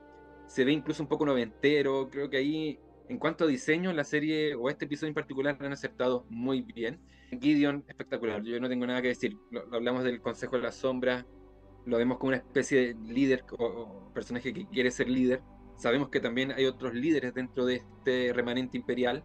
se 0.48 0.66
ve 0.66 0.72
incluso 0.72 1.04
un 1.04 1.10
poco 1.10 1.26
noventero. 1.26 2.10
Creo 2.10 2.30
que 2.30 2.38
ahí 2.38 2.80
en 3.10 3.18
cuanto 3.18 3.44
a 3.44 3.48
diseño, 3.48 3.92
la 3.92 4.04
serie 4.04 4.54
o 4.54 4.70
este 4.70 4.86
episodio 4.86 5.10
en 5.10 5.16
particular 5.16 5.58
han 5.60 5.74
acertado 5.74 6.26
muy 6.30 6.62
bien. 6.62 7.00
Gideon, 7.42 7.84
espectacular, 7.88 8.44
yo 8.44 8.60
no 8.60 8.70
tengo 8.70 8.86
nada 8.86 9.02
que 9.02 9.10
decir. 9.10 9.36
Lo, 9.50 9.62
hablamos 9.74 10.04
del 10.04 10.22
Consejo 10.22 10.58
de 10.58 10.62
la 10.62 10.72
Sombra, 10.72 11.26
lo 11.88 11.98
vemos 11.98 12.20
como 12.20 12.30
una 12.30 12.38
especie 12.38 12.94
de 12.94 13.12
líder 13.12 13.44
o, 13.58 14.12
personaje 14.14 14.54
que 14.54 14.68
quiere 14.68 14.92
ser 14.92 15.10
líder. 15.10 15.42
Sabemos 15.76 16.10
que 16.10 16.20
también 16.20 16.52
hay 16.52 16.66
otros 16.66 16.94
líderes 16.94 17.34
dentro 17.34 17.66
de 17.66 17.78
este 17.78 18.32
remanente 18.32 18.78
imperial, 18.78 19.24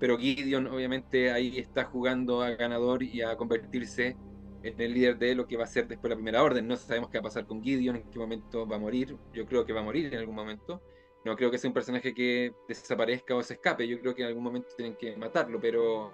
pero 0.00 0.18
Gideon 0.18 0.66
obviamente 0.66 1.30
ahí 1.30 1.56
está 1.56 1.84
jugando 1.84 2.42
a 2.42 2.50
ganador 2.50 3.04
y 3.04 3.22
a 3.22 3.36
convertirse 3.36 4.16
en 4.64 4.80
el 4.80 4.92
líder 4.92 5.18
de 5.18 5.36
lo 5.36 5.46
que 5.46 5.56
va 5.56 5.64
a 5.64 5.68
ser 5.68 5.86
después 5.86 6.10
la 6.10 6.16
primera 6.16 6.42
orden. 6.42 6.66
No 6.66 6.76
sabemos 6.76 7.10
qué 7.10 7.18
va 7.18 7.20
a 7.20 7.30
pasar 7.30 7.46
con 7.46 7.62
Gideon, 7.62 7.94
en 7.94 8.10
qué 8.10 8.18
momento 8.18 8.66
va 8.66 8.74
a 8.74 8.80
morir. 8.80 9.16
Yo 9.32 9.46
creo 9.46 9.64
que 9.64 9.72
va 9.72 9.82
a 9.82 9.84
morir 9.84 10.06
en 10.12 10.18
algún 10.18 10.34
momento 10.34 10.82
no 11.24 11.36
creo 11.36 11.50
que 11.50 11.58
sea 11.58 11.68
un 11.68 11.74
personaje 11.74 12.14
que 12.14 12.54
desaparezca 12.66 13.34
o 13.34 13.42
se 13.42 13.54
escape. 13.54 13.86
Yo 13.86 14.00
creo 14.00 14.14
que 14.14 14.22
en 14.22 14.28
algún 14.28 14.42
momento 14.42 14.68
tienen 14.76 14.96
que 14.96 15.16
matarlo, 15.16 15.60
pero, 15.60 16.12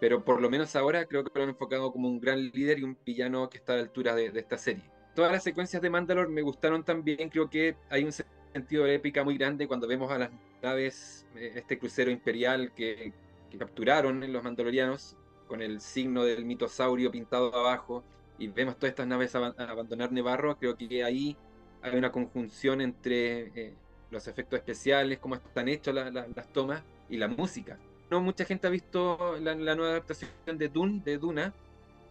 pero 0.00 0.24
por 0.24 0.40
lo 0.40 0.48
menos 0.48 0.76
ahora 0.76 1.06
creo 1.06 1.24
que 1.24 1.30
lo 1.34 1.42
han 1.42 1.50
enfocado 1.50 1.90
como 1.92 2.08
un 2.08 2.20
gran 2.20 2.40
líder 2.50 2.78
y 2.78 2.84
un 2.84 2.96
villano 3.04 3.48
que 3.50 3.58
está 3.58 3.72
a 3.72 3.76
la 3.76 3.82
altura 3.82 4.14
de, 4.14 4.26
esta 4.26 4.58
serie. 4.58 4.84
Todas 5.14 5.32
las 5.32 5.42
secuencias 5.42 5.82
de 5.82 5.90
Mandalore 5.90 6.30
me 6.30 6.42
gustaron 6.42 6.84
también. 6.84 7.28
Creo 7.28 7.50
que 7.50 7.76
hay 7.90 8.04
un 8.04 8.12
sentido 8.12 8.84
de 8.84 8.94
épica 8.94 9.24
muy 9.24 9.36
grande 9.36 9.66
cuando 9.66 9.88
vemos 9.88 10.10
a 10.10 10.18
las 10.18 10.30
naves, 10.62 11.26
eh, 11.36 11.52
este 11.56 11.78
crucero 11.78 12.10
imperial 12.10 12.72
que, 12.74 13.12
capturaron 13.58 14.32
los 14.32 14.42
mandalorianos 14.42 15.14
con 15.46 15.60
el 15.60 15.82
signo 15.82 16.24
del 16.24 16.46
mitosaurio 16.46 17.10
pintado 17.10 17.54
abajo 17.54 18.02
y 18.38 18.46
vemos 18.48 18.76
todas 18.76 18.92
estas 18.92 19.06
naves 19.06 19.34
abandonar 19.34 20.10
Nevarro. 20.10 20.56
Creo 20.56 20.74
que 20.74 21.04
ahí 21.04 21.36
hay 21.82 21.98
una 21.98 22.10
conjunción 22.10 22.80
entre 22.80 23.52
eh, 23.54 23.74
los 24.12 24.28
efectos 24.28 24.58
especiales, 24.58 25.18
cómo 25.18 25.34
están 25.34 25.68
hechos 25.68 25.94
las 25.94 26.52
tomas 26.52 26.82
y 27.08 27.16
la 27.16 27.28
música. 27.28 27.78
No 28.10 28.20
mucha 28.20 28.44
gente 28.44 28.66
ha 28.66 28.70
visto 28.70 29.38
la, 29.40 29.54
nueva 29.54 29.90
adaptación 29.90 30.30
de 30.46 30.68
Dune, 30.68 31.00
de 31.04 31.18
Duna, 31.18 31.52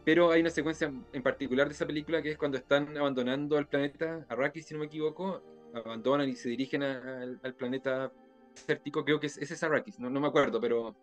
pero 0.03 0.31
hay 0.31 0.41
una 0.41 0.49
secuencia 0.49 0.91
en 1.13 1.23
particular 1.23 1.67
de 1.67 1.73
esa 1.73 1.85
película 1.85 2.21
que 2.21 2.31
es 2.31 2.37
cuando 2.37 2.57
están 2.57 2.97
abandonando 2.97 3.57
el 3.57 3.67
planeta 3.67 4.25
Arrakis, 4.27 4.65
si 4.65 4.73
no 4.73 4.79
me 4.79 4.87
equivoco, 4.87 5.43
abandonan 5.75 6.27
y 6.27 6.35
se 6.35 6.49
dirigen 6.49 6.83
al 6.83 7.53
planeta 7.55 8.11
desértico, 8.55 9.05
creo 9.05 9.19
que 9.19 9.27
es, 9.27 9.37
ese 9.37 9.53
es 9.53 9.63
Arrakis, 9.63 9.99
no, 9.99 10.09
no 10.09 10.19
me 10.19 10.27
acuerdo, 10.27 10.59
pero, 10.59 10.95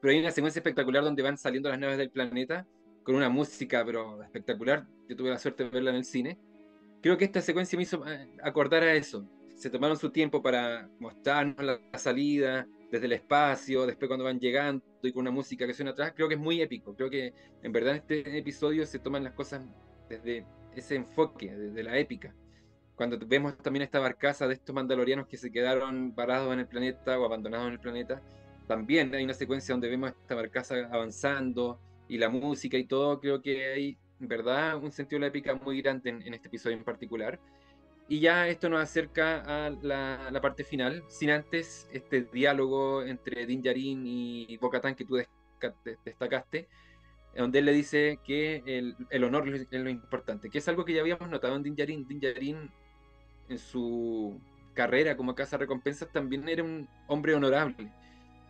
pero 0.00 0.12
hay 0.12 0.20
una 0.20 0.30
secuencia 0.30 0.60
espectacular 0.60 1.02
donde 1.02 1.22
van 1.22 1.36
saliendo 1.36 1.68
las 1.68 1.78
naves 1.78 1.98
del 1.98 2.10
planeta 2.10 2.66
con 3.02 3.14
una 3.14 3.28
música 3.28 3.84
pero 3.84 4.22
espectacular, 4.22 4.86
yo 5.08 5.16
tuve 5.16 5.30
la 5.30 5.38
suerte 5.38 5.64
de 5.64 5.70
verla 5.70 5.90
en 5.90 5.96
el 5.96 6.04
cine. 6.04 6.38
Creo 7.02 7.16
que 7.16 7.24
esta 7.24 7.40
secuencia 7.40 7.76
me 7.76 7.82
hizo 7.82 8.06
eh, 8.06 8.28
acordar 8.42 8.82
a 8.82 8.94
eso, 8.94 9.26
se 9.60 9.68
tomaron 9.68 9.98
su 9.98 10.08
tiempo 10.08 10.42
para 10.42 10.88
mostrarnos 10.98 11.62
la, 11.62 11.98
salida 11.98 12.66
desde 12.90 13.04
el 13.04 13.12
espacio, 13.12 13.84
después 13.84 14.08
cuando 14.08 14.24
van 14.24 14.40
llegando 14.40 14.82
y 15.02 15.12
con 15.12 15.20
una 15.20 15.30
música 15.30 15.66
que 15.66 15.74
suena 15.74 15.90
atrás, 15.90 16.14
creo 16.16 16.28
que 16.28 16.34
es 16.34 16.40
muy 16.40 16.62
épico. 16.62 16.94
Creo 16.96 17.10
que 17.10 17.34
en 17.62 17.70
verdad 17.70 17.90
en 17.90 17.98
este 17.98 18.38
episodio 18.38 18.86
se 18.86 18.98
toman 18.98 19.22
las 19.22 19.34
cosas 19.34 19.62
desde 20.08 20.46
ese 20.74 20.94
enfoque, 20.94 21.54
desde 21.54 21.82
la 21.82 21.98
épica. 21.98 22.34
Cuando 22.94 23.18
vemos 23.18 23.58
también 23.58 23.82
esta 23.82 24.00
barcaza 24.00 24.48
de 24.48 24.54
estos 24.54 24.74
mandalorianos 24.74 25.26
que 25.26 25.36
se 25.36 25.52
quedaron 25.52 26.14
parados 26.14 26.54
en 26.54 26.60
el 26.60 26.66
planeta 26.66 27.20
o 27.20 27.26
abandonados 27.26 27.66
en 27.66 27.74
el 27.74 27.80
planeta, 27.80 28.22
también 28.66 29.14
hay 29.14 29.24
una 29.24 29.34
secuencia 29.34 29.74
donde 29.74 29.90
vemos 29.90 30.12
esta 30.22 30.34
barcaza 30.34 30.88
avanzando 30.90 31.78
y 32.08 32.16
la 32.16 32.30
música 32.30 32.78
y 32.78 32.84
todo, 32.84 33.20
creo 33.20 33.42
que 33.42 33.66
hay 33.66 33.98
en 34.20 34.28
verdad 34.28 34.82
un 34.82 34.90
sentido 34.90 35.18
de 35.18 35.20
la 35.20 35.26
épica 35.26 35.54
muy 35.54 35.82
grande 35.82 36.08
en 36.10 36.32
este 36.32 36.48
episodio 36.48 36.78
en 36.78 36.84
particular. 36.84 37.38
Y 38.10 38.18
ya 38.18 38.48
esto 38.48 38.68
nos 38.68 38.82
acerca 38.82 39.40
a 39.66 39.70
la, 39.70 40.40
parte 40.42 40.64
final, 40.64 41.04
sin 41.06 41.30
antes 41.30 41.88
este 41.92 42.22
diálogo 42.22 43.04
entre 43.04 43.46
Din 43.46 43.62
Djarin 43.62 44.04
y 44.04 44.56
Bocatán 44.56 44.96
que 44.96 45.04
tú 45.04 45.22
destacaste, 46.04 46.66
donde 47.36 47.60
él 47.60 47.66
le 47.66 47.72
dice 47.72 48.18
que 48.26 48.64
el, 48.66 49.24
honor 49.24 49.48
es 49.48 49.68
lo 49.70 49.88
importante, 49.88 50.50
que 50.50 50.58
es 50.58 50.66
algo 50.66 50.84
que 50.84 50.94
ya 50.94 51.02
habíamos 51.02 51.30
notado 51.30 51.54
en 51.54 51.62
Din 51.62 51.76
Djarin. 51.76 52.08
Din 52.08 52.68
en 53.48 53.58
su 53.58 54.40
carrera 54.74 55.16
como 55.16 55.36
casa 55.36 55.56
recompensas, 55.56 56.10
también 56.10 56.48
era 56.48 56.64
un 56.64 56.88
hombre 57.06 57.36
honorable. 57.36 57.92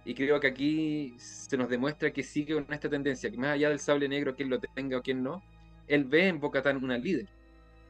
Y 0.06 0.14
creo 0.14 0.40
que 0.40 0.46
aquí 0.46 1.14
se 1.18 1.58
nos 1.58 1.68
demuestra 1.68 2.10
que 2.14 2.22
sigue 2.22 2.54
con 2.54 2.72
esta 2.72 2.88
tendencia, 2.88 3.30
que 3.30 3.36
más 3.36 3.50
allá 3.50 3.68
del 3.68 3.78
sable 3.78 4.08
negro, 4.08 4.34
quien 4.34 4.48
lo 4.48 4.58
tenga 4.58 4.96
o 4.96 5.02
quien 5.02 5.22
no, 5.22 5.42
él 5.86 6.06
ve 6.06 6.28
en 6.28 6.40
Bocatán 6.40 6.82
una 6.82 6.96
líder. 6.96 7.28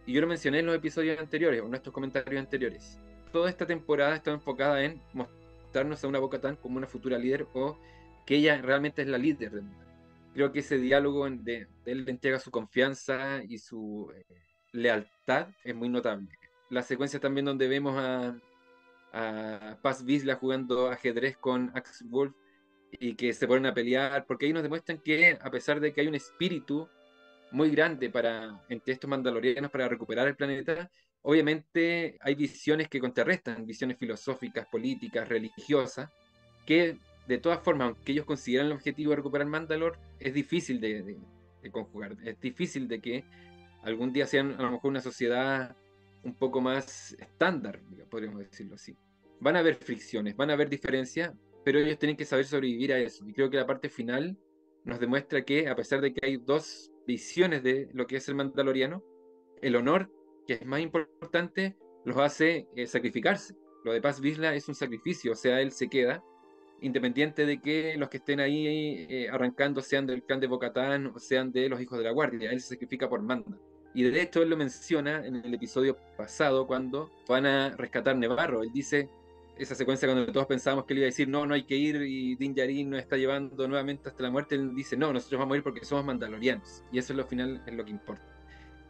Y 0.07 0.13
yo 0.13 0.21
lo 0.21 0.27
mencioné 0.27 0.61
en 0.61 0.67
los 0.67 0.75
episodios 0.75 1.19
anteriores, 1.19 1.63
en 1.63 1.71
nuestros 1.71 1.93
comentarios 1.93 2.41
anteriores. 2.41 2.99
Toda 3.33 3.49
esta 3.49 3.67
temporada 3.67 4.17
está 4.17 4.33
enfocada 4.33 4.83
en 4.83 5.01
mostrarnos 5.13 6.03
a 6.03 6.09
una 6.09 6.19
Bocatán 6.19 6.57
como 6.57 6.79
una 6.79 6.87
futura 6.87 7.19
líder 7.19 7.47
o 7.55 7.79
que 8.27 8.37
ella 8.37 8.61
realmente 8.61 9.03
es 9.03 9.09
la 9.09 9.19
líder. 9.19 9.63
Creo 10.35 10.53
que 10.53 10.61
ese 10.61 10.79
diálogo 10.79 11.29
de, 11.29 11.67
él 11.85 12.05
le 12.05 12.11
entrega 12.11 12.39
su 12.39 12.51
confianza 12.51 13.43
y 13.49 13.59
su 13.59 14.13
eh, 14.15 14.25
lealtad 14.73 15.49
es 15.65 15.75
muy 15.75 15.89
notable. 15.89 16.29
La 16.71 16.83
secuencia 16.83 17.19
también 17.21 17.47
donde 17.47 17.69
vemos 17.69 17.95
a, 17.97 18.37
Paz 19.83 20.05
Vizla 20.05 20.37
jugando 20.37 20.89
ajedrez 20.89 21.37
con 21.37 21.73
Axel 21.75 22.07
Wolf 22.07 22.33
y 22.93 23.15
que 23.17 23.33
se 23.33 23.49
ponen 23.49 23.67
a 23.67 23.75
pelear, 23.75 24.25
porque 24.25 24.47
ahí 24.47 24.53
nos 24.53 24.63
demuestran 24.63 24.99
que 24.99 25.37
a 25.41 25.51
pesar 25.51 25.81
de 25.81 25.93
que 25.93 26.01
hay 26.01 26.07
un 26.07 26.15
espíritu 26.15 26.89
muy 27.53 27.71
grande 27.71 28.11
para 28.11 28.65
entre 28.69 28.95
estos 28.95 29.09
mandalorianos 29.09 29.71
para 29.71 29.89
recuperar 29.89 30.29
el 30.29 30.37
planeta, 30.37 30.91
obviamente 31.23 32.19
hay 32.21 32.35
visiones 32.35 32.89
que 32.89 33.01
contrarrestan, 33.01 33.67
visiones 33.67 33.99
filosóficas, 33.99 34.67
políticas, 34.67 35.29
religiosas, 35.29 36.11
que 36.67 36.97
de 37.27 37.39
todas 37.39 37.61
formas, 37.61 37.89
aunque 37.89 38.13
ellos 38.13 38.25
consideran 38.25 38.67
el 38.67 38.73
objetivo 38.73 39.11
de 39.11 39.17
recuperar 39.17 39.47
Mandalor, 39.47 39.99
es 40.19 40.35
difícil 40.35 40.81
de, 40.81 41.17
de 41.63 41.71
conjugar, 41.71 42.17
es 42.25 42.41
difícil 42.41 42.89
de 42.89 43.01
que 43.01 43.25
algún 43.83 44.13
día 44.13 44.27
sean 44.27 44.55
a 44.59 44.63
lo 44.63 44.73
mejor 44.73 44.91
una 44.91 45.01
sociedad 45.01 45.77
un 46.23 46.35
poco 46.35 46.61
más 46.61 47.13
estándar, 47.15 47.81
podríamos 48.11 48.41
decirlo 48.41 48.75
así. 48.75 48.97
Van 49.41 49.57
a 49.57 49.61
haber 49.61 49.77
fricciones, 49.77 50.37
van 50.37 50.51
a 50.51 50.53
haber 50.53 50.69
diferencias, 50.69 51.33
pero 51.65 51.79
ellos 51.79 51.99
tienen 51.99 52.17
que 52.17 52.25
saber 52.25 52.45
sobrevivir 52.45 52.93
a 52.93 52.99
eso. 52.99 53.27
Y 53.27 53.33
creo 53.33 53.49
que 53.49 53.57
la 53.57 53.67
parte 53.67 53.89
final 53.89 54.37
nos 54.85 55.01
demuestra 55.01 55.43
que, 55.43 55.69
a 55.69 55.75
pesar 55.75 56.01
de 56.01 56.13
que 56.13 56.27
hay 56.27 56.37
dos 56.37 56.90
visiones 57.11 57.63
de 57.63 57.89
lo 57.93 58.07
que 58.07 58.17
es 58.17 58.29
el 58.29 58.35
mandaloriano, 58.35 59.03
el 59.61 59.77
honor, 59.77 60.11
que 60.47 60.55
es 60.55 60.65
más 60.65 60.81
importante, 60.81 61.77
los 62.05 62.17
hace 62.17 62.69
eh, 62.77 62.87
sacrificarse. 62.87 63.55
Lo 63.85 63.93
de 63.93 64.01
Paz 64.01 64.21
Vizla 64.21 64.55
es 64.55 64.69
un 64.69 64.75
sacrificio, 64.75 65.33
o 65.33 65.35
sea, 65.35 65.61
él 65.61 65.73
se 65.73 65.89
queda, 65.89 66.23
independiente 66.81 67.45
de 67.47 67.61
que 67.61 67.97
los 67.97 68.09
que 68.09 68.19
estén 68.19 68.41
ahí 68.41 69.07
eh, 69.09 69.29
arrancando 69.29 69.81
sean 69.81 70.07
del 70.07 70.23
clan 70.23 70.41
de 70.41 70.47
Bocatán 70.47 71.07
o 71.09 71.19
sean 71.19 71.51
de 71.53 71.69
los 71.69 71.81
hijos 71.81 71.99
de 71.99 72.05
la 72.05 72.13
guardia, 72.13 72.51
él 72.53 72.61
se 72.61 72.75
sacrifica 72.75 73.09
por 73.09 73.23
manda. 73.23 73.59
Y 73.93 74.05
de 74.05 74.23
hecho 74.23 74.43
él 74.43 74.51
lo 74.51 74.57
menciona 74.57 75.27
en 75.27 75.37
el 75.37 75.53
episodio 75.53 75.97
pasado 76.17 76.67
cuando 76.67 77.11
van 77.29 77.45
a 77.45 77.71
rescatar 77.77 78.17
Nevarro. 78.17 78.63
Él 78.63 78.71
dice 78.73 79.09
esa 79.63 79.75
secuencia 79.75 80.09
cuando 80.09 80.33
todos 80.33 80.47
pensábamos 80.47 80.85
que 80.85 80.95
él 80.95 80.99
iba 80.99 81.05
a 81.05 81.11
decir 81.11 81.29
no, 81.29 81.47
no 81.47 81.55
hay 81.55 81.65
que 81.65 81.77
ir 81.77 81.97
y 82.03 82.37
Din 82.37 82.55
Djarin 82.55 82.91
nos 82.91 83.01
está 83.01 83.17
llevando 83.17 83.69
nuevamente 83.69 84.09
hasta 84.09 84.23
la 84.23 84.31
muerte. 84.31 84.55
Él 84.55 84.75
dice 84.75 84.97
no, 84.97 85.13
nosotros 85.13 85.39
vamos 85.39 85.55
a 85.55 85.57
ir 85.59 85.63
porque 85.63 85.85
somos 85.85 86.05
mandalorianos. 86.05 86.85
Y 86.93 86.99
eso 86.99 87.13
es 87.13 87.17
lo 87.17 87.27
final, 87.27 87.63
es 87.67 87.75
lo 87.75 87.85
que 87.85 87.91
importa. 87.91 88.25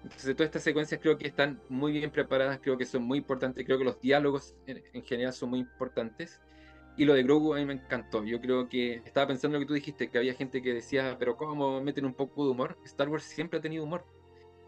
Entonces 0.02 0.34
todas 0.34 0.46
estas 0.48 0.62
secuencias 0.62 1.00
creo 1.00 1.18
que 1.18 1.28
están 1.28 1.60
muy 1.68 1.92
bien 1.92 2.10
preparadas, 2.10 2.60
creo 2.60 2.78
que 2.78 2.86
son 2.86 3.02
muy 3.02 3.18
importantes, 3.18 3.66
creo 3.66 3.78
que 3.78 3.84
los 3.84 4.00
diálogos 4.00 4.54
en, 4.66 4.82
en 4.92 5.02
general 5.02 5.32
son 5.32 5.50
muy 5.50 5.60
importantes. 5.60 6.40
Y 6.96 7.04
lo 7.04 7.14
de 7.14 7.22
Grogu 7.22 7.54
a 7.54 7.58
mí 7.58 7.64
me 7.64 7.74
encantó. 7.74 8.24
Yo 8.24 8.40
creo 8.40 8.68
que 8.68 8.94
estaba 9.04 9.28
pensando 9.28 9.58
lo 9.58 9.62
que 9.62 9.68
tú 9.68 9.74
dijiste, 9.74 10.10
que 10.10 10.18
había 10.18 10.34
gente 10.34 10.62
que 10.62 10.74
decía, 10.74 11.16
pero 11.18 11.36
¿cómo 11.36 11.80
meten 11.82 12.04
un 12.04 12.14
poco 12.14 12.44
de 12.44 12.50
humor? 12.50 12.78
Star 12.84 13.08
Wars 13.08 13.24
siempre 13.24 13.58
ha 13.58 13.62
tenido 13.62 13.84
humor 13.84 14.04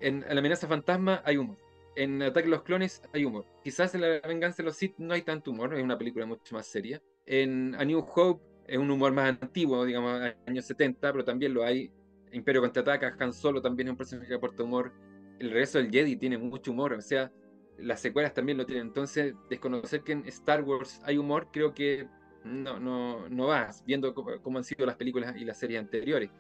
en, 0.03 0.25
La 0.29 0.39
amenaza 0.39 0.67
fantasma 0.67 1.23
hay 1.25 1.37
humor. 1.39 1.57
En 1.95 2.23
Ataque 2.23 2.47
de 2.47 2.51
los 2.51 2.63
clones 2.63 3.03
hay 3.13 3.25
humor. 3.25 3.45
Quizás 3.63 3.95
en 3.95 4.01
La 4.01 4.21
venganza 4.21 4.59
de 4.59 4.65
los 4.65 4.77
Sith 4.77 4.95
no 4.99 5.13
hay 5.15 5.23
tanto 5.23 5.51
humor, 5.51 5.75
es 5.75 5.83
una 5.83 5.99
película 5.99 6.25
mucho 6.25 6.55
más 6.55 6.67
seria. 6.67 7.03
En 7.27 7.75
A 7.75 7.85
New 7.85 8.05
Hope 8.15 8.43
es 8.67 8.79
un 8.79 8.91
humor 8.91 9.13
más 9.13 9.29
antiguo, 9.29 9.85
digamos, 9.85 10.21
años 10.47 10.65
70, 10.65 11.13
pero 11.13 11.25
también 11.25 11.53
lo 11.53 11.65
hay. 11.65 11.91
Imperio 12.33 12.63
contraataca, 12.63 13.15
Han 13.19 13.33
Solo 13.33 13.61
también 13.61 13.89
es 13.89 13.93
un 13.93 13.99
personaje 13.99 14.29
que 14.29 14.35
aporta 14.35 14.63
humor. 14.63 14.93
El 15.39 15.51
regreso 15.51 15.79
del 15.79 15.91
Jedi 15.91 16.17
tiene 16.17 16.39
mucho 16.39 16.71
humor, 16.71 16.95
o 16.95 17.01
sea, 17.03 17.31
las 17.77 18.01
secuelas 18.01 18.33
también 18.33 18.57
lo 18.57 18.65
tienen. 18.65 18.87
Entonces, 18.87 19.35
desconocer 19.51 20.03
que 20.03 20.13
en 20.13 20.27
Star 20.27 20.63
Wars 20.63 21.01
hay 21.05 21.19
humor, 21.19 21.49
creo 21.53 21.75
que 21.75 22.09
no, 22.45 22.81
no, 22.81 23.29
no 23.29 23.49
vas, 23.49 23.85
viendo 23.85 24.15
cómo, 24.15 24.59
han 24.59 24.65
sido 24.65 24.87
las 24.87 24.97
películas 24.97 25.37
y 25.37 25.45
las 25.45 25.59
series 25.59 25.81
anteriores. 25.81 26.31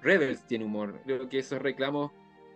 Rebels 0.00 0.46
tiene 0.46 0.64
humor, 0.64 1.00
creo 1.04 1.28
que 1.28 1.38
esos 1.38 1.60
reclamos 1.60 2.10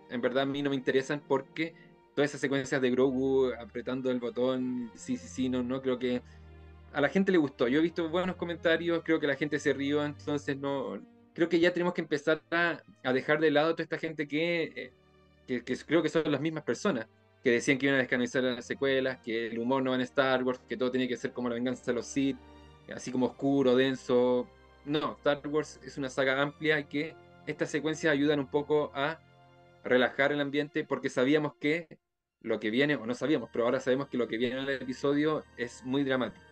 en 0.09 0.21
verdad 0.21 0.43
a 0.43 0.45
mí 0.45 0.61
no 0.61 0.69
me 0.69 0.75
interesan 0.75 1.21
porque 1.27 1.73
todas 2.17 2.31
esas 2.31 2.41
secuencias 2.41 2.81
de 2.81 2.89
Grogu 2.89 3.51
apretando 3.59 4.09
el 4.09 4.19
botón, 4.19 4.89
sí, 4.95 5.17
sí, 5.17 5.27
sí, 5.27 5.49
no, 5.49 5.61
no, 5.61 5.83
creo 5.83 5.99
que 5.99 6.23
a 6.91 6.99
la 6.99 7.09
gente 7.09 7.31
le 7.31 7.37
gustó. 7.37 7.67
Yo 7.67 7.77
he 7.77 7.81
visto 7.83 8.09
buenos 8.09 8.37
comentarios, 8.37 9.03
creo 9.05 9.19
que 9.19 9.27
la 9.27 9.35
gente 9.35 9.59
se 9.59 9.71
rió, 9.71 10.03
entonces 10.03 10.57
no, 10.57 10.99
creo 11.35 11.47
que 11.47 11.59
ya 11.59 11.71
tenemos 11.71 11.93
que 11.93 12.01
empezar 12.01 12.41
a, 12.49 12.81
dejar 13.13 13.39
de 13.39 13.51
lado 13.51 13.73
toda 13.73 13.83
esta 13.83 13.99
gente 13.99 14.27
que, 14.27 14.91
eh, 15.47 15.61
que, 15.63 15.77
creo 15.85 16.01
que 16.01 16.09
son 16.09 16.31
las 16.31 16.41
mismas 16.41 16.63
personas, 16.63 17.05
que 17.43 17.51
decían 17.51 17.77
que 17.77 17.85
iban 17.85 17.97
a 17.97 17.99
descanonizar 17.99 18.41
las 18.41 18.65
secuelas, 18.65 19.19
que 19.19 19.45
el 19.45 19.59
humor 19.59 19.83
no 19.83 19.91
va 19.91 19.97
en 19.97 20.01
Star 20.01 20.43
Wars, 20.43 20.59
que 20.67 20.75
todo 20.75 20.89
tiene 20.89 21.07
que 21.07 21.17
ser 21.17 21.33
como 21.33 21.49
la 21.49 21.53
venganza 21.53 21.83
de 21.85 21.93
los 21.93 22.07
Sith, 22.07 22.37
así 22.95 23.11
como 23.11 23.27
oscuro, 23.27 23.75
denso. 23.75 24.47
No, 24.85 25.17
Star 25.17 25.47
Wars 25.49 25.79
es 25.83 25.99
una 25.99 26.09
saga 26.09 26.41
amplia 26.41 26.79
y 26.79 26.85
que 26.85 27.15
estas 27.45 27.69
secuencias 27.69 28.11
ayudan 28.11 28.39
un 28.39 28.47
poco 28.47 28.91
a 28.95 29.19
relajar 29.83 30.31
el 30.31 30.41
ambiente 30.41 30.83
porque 30.83 31.11
sabíamos 31.11 31.53
que 31.59 31.99
lo 32.47 32.59
que 32.59 32.69
viene, 32.69 32.95
o 32.95 33.05
no 33.05 33.13
sabíamos, 33.13 33.49
pero 33.51 33.65
ahora 33.65 33.79
sabemos 33.79 34.07
que 34.07 34.17
lo 34.17 34.27
que 34.27 34.37
viene 34.37 34.57
en 34.57 34.63
el 34.63 34.81
episodio 34.81 35.43
es 35.57 35.83
muy 35.83 36.03
dramático. 36.03 36.43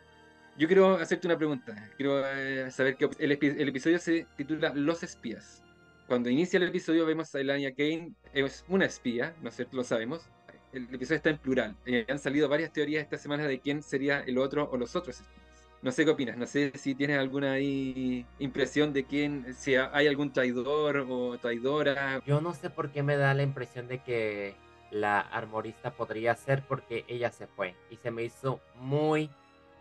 Yo 0.57 0.67
quiero 0.67 0.95
hacerte 0.95 1.27
una 1.27 1.37
pregunta. 1.37 1.75
Quiero 1.97 2.25
eh, 2.25 2.71
saber 2.71 2.95
que 2.95 3.09
el, 3.19 3.31
episodio 3.31 3.99
se 3.99 4.25
titula 4.37 4.71
Los 4.73 5.03
espías. 5.03 5.61
Cuando 6.07 6.29
inicia 6.29 6.57
el 6.57 6.63
episodio 6.63 7.05
vemos 7.05 7.33
a 7.35 7.41
Elania 7.41 7.73
Kane, 7.73 8.13
es 8.33 8.63
una 8.69 8.85
espía, 8.85 9.35
¿no 9.41 9.49
es 9.49 9.55
cierto? 9.55 9.75
Lo 9.75 9.83
sabemos. 9.83 10.29
El 10.71 10.83
episodio 10.93 11.17
está 11.17 11.29
en 11.29 11.39
plural. 11.39 11.75
Eh, 11.85 12.05
han 12.07 12.19
salido 12.19 12.47
varias 12.47 12.71
teorías 12.71 13.03
esta 13.03 13.17
semana 13.17 13.47
de 13.47 13.59
quién 13.59 13.83
sería 13.83 14.21
el 14.21 14.37
otro 14.37 14.69
o 14.71 14.77
los 14.77 14.95
otros 14.95 15.19
espías. 15.19 15.45
No 15.81 15.91
sé 15.91 16.03
qué 16.03 16.11
opinas, 16.11 16.35
no 16.35 16.47
sé 16.47 16.71
si 16.75 16.95
tienes 16.95 17.19
alguna 17.19 17.59
impresión 17.59 18.91
de 18.91 19.03
quién, 19.03 19.53
si 19.53 19.75
hay 19.75 20.07
algún 20.07 20.33
traidor 20.33 21.05
o 21.07 21.37
traidora. 21.37 22.23
Yo 22.25 22.41
no 22.41 22.55
sé 22.55 22.71
por 22.71 22.89
qué 22.89 23.03
me 23.03 23.17
da 23.17 23.35
la 23.35 23.43
impresión 23.43 23.87
de 23.87 23.99
que 23.99 24.55
la 24.91 25.19
armorista 25.19 25.91
podría 25.91 26.35
ser 26.35 26.63
porque 26.67 27.05
ella 27.07 27.31
se 27.31 27.47
fue 27.47 27.75
y 27.89 27.97
se 27.97 28.11
me 28.11 28.23
hizo 28.23 28.59
muy 28.75 29.29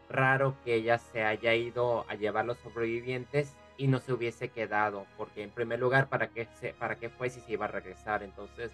raro 0.08 0.56
que 0.64 0.74
ella 0.74 0.98
se 0.98 1.24
haya 1.24 1.54
ido 1.54 2.04
a 2.08 2.14
llevar 2.14 2.44
los 2.44 2.58
sobrevivientes 2.58 3.54
y 3.76 3.88
no 3.88 3.98
se 3.98 4.12
hubiese 4.12 4.48
quedado, 4.48 5.06
porque 5.16 5.42
en 5.42 5.50
primer 5.50 5.80
lugar, 5.80 6.08
¿para 6.08 6.28
qué, 6.28 6.48
para 6.78 6.98
qué 6.98 7.08
fue 7.08 7.30
si 7.30 7.40
se 7.40 7.52
iba 7.52 7.64
a 7.64 7.68
regresar? 7.68 8.22
Entonces, 8.22 8.70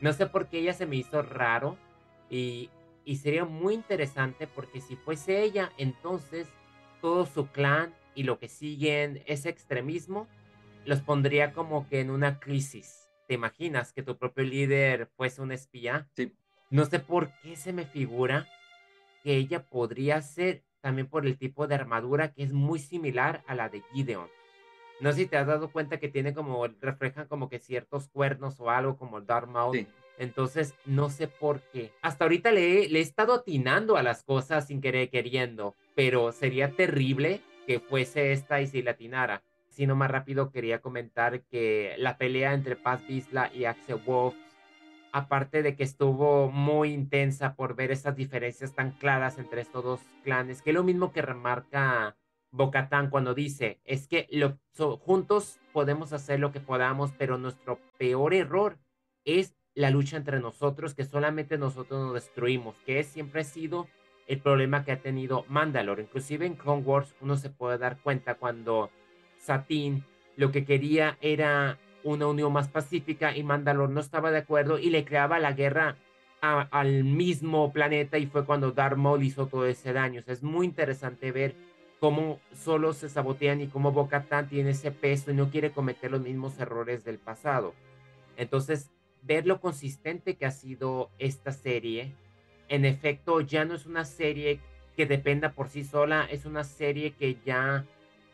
no 0.00 0.12
sé 0.12 0.26
por 0.26 0.48
qué 0.48 0.58
ella 0.58 0.72
se 0.72 0.86
me 0.86 0.96
hizo 0.96 1.22
raro 1.22 1.76
y, 2.28 2.70
y 3.04 3.16
sería 3.16 3.44
muy 3.44 3.74
interesante 3.74 4.46
porque 4.46 4.80
si 4.80 4.96
fuese 4.96 5.42
ella, 5.42 5.70
entonces 5.78 6.48
todo 7.00 7.26
su 7.26 7.48
clan 7.48 7.94
y 8.14 8.24
lo 8.24 8.38
que 8.38 8.48
siguen 8.48 9.22
ese 9.26 9.48
extremismo, 9.48 10.26
los 10.84 11.00
pondría 11.00 11.52
como 11.52 11.88
que 11.88 12.00
en 12.00 12.10
una 12.10 12.40
crisis. 12.40 13.01
¿Te 13.32 13.36
imaginas 13.36 13.94
que 13.94 14.02
tu 14.02 14.18
propio 14.18 14.44
líder 14.44 15.08
fuese 15.16 15.40
un 15.40 15.52
espía? 15.52 16.06
Sí. 16.14 16.34
No 16.68 16.84
sé 16.84 17.00
por 17.00 17.30
qué 17.40 17.56
se 17.56 17.72
me 17.72 17.86
figura 17.86 18.46
que 19.22 19.36
ella 19.36 19.64
podría 19.64 20.20
ser 20.20 20.60
también 20.82 21.06
por 21.06 21.24
el 21.24 21.38
tipo 21.38 21.66
de 21.66 21.74
armadura 21.74 22.34
que 22.34 22.42
es 22.42 22.52
muy 22.52 22.78
similar 22.78 23.42
a 23.46 23.54
la 23.54 23.70
de 23.70 23.80
Gideon. 23.90 24.28
No 25.00 25.12
sé 25.12 25.20
si 25.20 25.26
te 25.28 25.38
has 25.38 25.46
dado 25.46 25.72
cuenta 25.72 25.98
que 25.98 26.10
tiene 26.10 26.34
como, 26.34 26.66
reflejan 26.82 27.26
como 27.26 27.48
que 27.48 27.58
ciertos 27.58 28.10
cuernos 28.10 28.60
o 28.60 28.68
algo 28.68 28.98
como 28.98 29.22
Darth 29.22 29.48
Maul. 29.48 29.78
Sí. 29.78 29.86
Entonces, 30.18 30.74
no 30.84 31.08
sé 31.08 31.26
por 31.26 31.62
qué. 31.72 31.90
Hasta 32.02 32.26
ahorita 32.26 32.52
le, 32.52 32.86
le 32.90 32.98
he 32.98 33.02
estado 33.02 33.32
atinando 33.32 33.96
a 33.96 34.02
las 34.02 34.24
cosas 34.24 34.66
sin 34.66 34.82
querer 34.82 35.08
queriendo, 35.08 35.74
pero 35.94 36.32
sería 36.32 36.72
terrible 36.72 37.40
que 37.66 37.80
fuese 37.80 38.32
esta 38.32 38.60
y 38.60 38.66
si 38.66 38.82
la 38.82 38.90
atinara. 38.90 39.42
Sino 39.72 39.96
más 39.96 40.10
rápido 40.10 40.50
quería 40.50 40.82
comentar 40.82 41.42
que 41.44 41.94
la 41.98 42.18
pelea 42.18 42.52
entre 42.52 42.76
Paz 42.76 43.00
Vizla 43.08 43.50
y 43.54 43.64
Axel 43.64 43.96
Wolf, 44.04 44.34
aparte 45.12 45.62
de 45.62 45.74
que 45.74 45.82
estuvo 45.82 46.50
muy 46.50 46.92
intensa 46.92 47.54
por 47.54 47.74
ver 47.74 47.90
esas 47.90 48.14
diferencias 48.14 48.74
tan 48.74 48.92
claras 48.92 49.38
entre 49.38 49.62
estos 49.62 49.82
dos 49.82 50.00
clanes, 50.24 50.60
que 50.60 50.70
es 50.70 50.74
lo 50.74 50.84
mismo 50.84 51.10
que 51.12 51.22
remarca 51.22 52.16
Bocatán 52.50 53.08
cuando 53.08 53.32
dice, 53.34 53.80
es 53.84 54.06
que 54.06 54.28
lo, 54.30 54.58
juntos 54.98 55.58
podemos 55.72 56.12
hacer 56.12 56.38
lo 56.38 56.52
que 56.52 56.60
podamos, 56.60 57.12
pero 57.16 57.38
nuestro 57.38 57.78
peor 57.98 58.34
error 58.34 58.78
es 59.24 59.56
la 59.74 59.88
lucha 59.88 60.18
entre 60.18 60.38
nosotros, 60.38 60.94
que 60.94 61.06
solamente 61.06 61.56
nosotros 61.56 61.98
nos 62.02 62.12
destruimos, 62.12 62.76
que 62.84 63.02
siempre 63.04 63.40
ha 63.40 63.44
sido 63.44 63.88
el 64.26 64.38
problema 64.38 64.84
que 64.84 64.92
ha 64.92 65.00
tenido 65.00 65.46
Mandalore. 65.48 66.02
Inclusive 66.02 66.44
en 66.44 66.54
Clone 66.56 66.82
Wars 66.82 67.14
uno 67.22 67.36
se 67.36 67.48
puede 67.48 67.78
dar 67.78 67.98
cuenta 68.02 68.34
cuando 68.34 68.90
Satín 69.42 70.04
lo 70.36 70.50
que 70.52 70.64
quería 70.64 71.18
era 71.20 71.78
una 72.04 72.26
unión 72.26 72.52
más 72.52 72.68
pacífica 72.68 73.36
y 73.36 73.42
Mandalore 73.42 73.92
no 73.92 74.00
estaba 74.00 74.30
de 74.30 74.38
acuerdo 74.38 74.78
y 74.78 74.90
le 74.90 75.04
creaba 75.04 75.38
la 75.38 75.52
guerra 75.52 75.96
al 76.40 77.04
mismo 77.04 77.72
planeta 77.72 78.18
y 78.18 78.26
fue 78.26 78.44
cuando 78.44 78.72
Darth 78.72 78.96
Maul 78.96 79.22
hizo 79.22 79.46
todo 79.46 79.66
ese 79.66 79.92
daño. 79.92 80.22
es 80.26 80.42
muy 80.42 80.66
interesante 80.66 81.30
ver 81.30 81.54
cómo 82.00 82.40
solo 82.52 82.94
se 82.94 83.08
sabotean 83.08 83.60
y 83.60 83.68
cómo 83.68 83.92
Boca 83.92 84.26
tiene 84.48 84.70
ese 84.70 84.90
peso 84.90 85.30
y 85.30 85.34
no 85.34 85.50
quiere 85.50 85.70
cometer 85.70 86.10
los 86.10 86.20
mismos 86.20 86.58
errores 86.58 87.04
del 87.04 87.18
pasado. 87.18 87.74
Entonces, 88.36 88.90
ver 89.22 89.46
lo 89.46 89.60
consistente 89.60 90.34
que 90.34 90.46
ha 90.46 90.50
sido 90.50 91.10
esta 91.20 91.52
serie, 91.52 92.12
en 92.68 92.84
efecto, 92.84 93.40
ya 93.40 93.64
no 93.64 93.74
es 93.74 93.86
una 93.86 94.04
serie 94.04 94.58
que 94.96 95.06
dependa 95.06 95.52
por 95.52 95.68
sí 95.68 95.84
sola, 95.84 96.26
es 96.28 96.44
una 96.44 96.64
serie 96.64 97.12
que 97.12 97.36
ya 97.46 97.84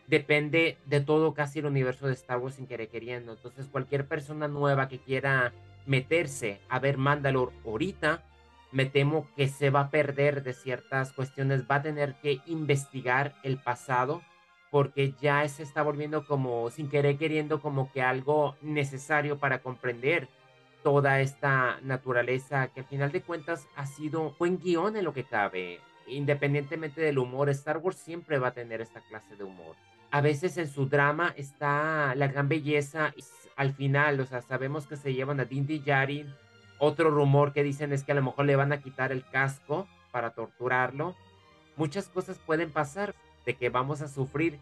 depende 0.08 0.78
de 0.86 1.00
todo 1.00 1.34
casi 1.34 1.60
el 1.60 1.66
universo 1.66 2.06
de 2.06 2.14
Star 2.14 2.38
Wars 2.38 2.56
sin 2.56 2.66
querer 2.66 2.88
queriendo. 2.88 3.32
Entonces, 3.32 3.68
cualquier 3.68 4.08
persona 4.08 4.48
nueva 4.48 4.88
que 4.88 4.98
quiera 4.98 5.52
meterse 5.86 6.60
a 6.68 6.78
ver 6.78 6.98
Mandalore 6.98 7.54
ahorita, 7.64 8.24
me 8.72 8.84
temo 8.84 9.26
que 9.36 9.48
se 9.48 9.70
va 9.70 9.80
a 9.82 9.90
perder 9.90 10.42
de 10.42 10.52
ciertas 10.52 11.12
cuestiones, 11.12 11.64
va 11.70 11.76
a 11.76 11.82
tener 11.82 12.16
que 12.20 12.40
investigar 12.46 13.34
el 13.42 13.58
pasado 13.58 14.22
porque 14.70 15.14
ya 15.20 15.48
se 15.48 15.62
está 15.62 15.82
volviendo 15.82 16.26
como 16.26 16.68
sin 16.70 16.90
querer 16.90 17.16
queriendo 17.16 17.62
como 17.62 17.90
que 17.90 18.02
algo 18.02 18.56
necesario 18.60 19.38
para 19.38 19.62
comprender 19.62 20.28
toda 20.82 21.20
esta 21.20 21.78
naturaleza 21.82 22.68
que 22.68 22.80
al 22.80 22.86
final 22.86 23.10
de 23.10 23.22
cuentas 23.22 23.66
ha 23.76 23.86
sido 23.86 24.34
buen 24.38 24.58
guion 24.58 24.96
en 24.96 25.04
lo 25.04 25.14
que 25.14 25.24
cabe. 25.24 25.80
Independientemente 26.06 27.00
del 27.00 27.18
humor, 27.18 27.48
Star 27.50 27.78
Wars 27.78 27.96
siempre 27.96 28.38
va 28.38 28.48
a 28.48 28.54
tener 28.54 28.80
esta 28.80 29.00
clase 29.00 29.36
de 29.36 29.44
humor. 29.44 29.76
A 30.10 30.20
veces 30.20 30.56
en 30.56 30.68
su 30.68 30.88
drama 30.88 31.34
está 31.36 32.14
la 32.14 32.28
gran 32.28 32.48
belleza 32.48 33.14
al 33.56 33.74
final, 33.74 34.20
o 34.20 34.26
sea, 34.26 34.40
sabemos 34.40 34.86
que 34.86 34.96
se 34.96 35.12
llevan 35.12 35.40
a 35.40 35.44
Dindy 35.44 35.82
Yarin 35.82 36.32
otro 36.78 37.10
rumor 37.10 37.52
que 37.52 37.64
dicen 37.64 37.92
es 37.92 38.04
que 38.04 38.12
a 38.12 38.14
lo 38.14 38.22
mejor 38.22 38.46
le 38.46 38.56
van 38.56 38.72
a 38.72 38.80
quitar 38.80 39.10
el 39.12 39.24
casco 39.24 39.88
para 40.12 40.30
torturarlo. 40.30 41.14
Muchas 41.76 42.08
cosas 42.08 42.38
pueden 42.38 42.70
pasar 42.70 43.14
de 43.44 43.54
que 43.54 43.68
vamos 43.68 44.00
a 44.00 44.08
sufrir. 44.08 44.58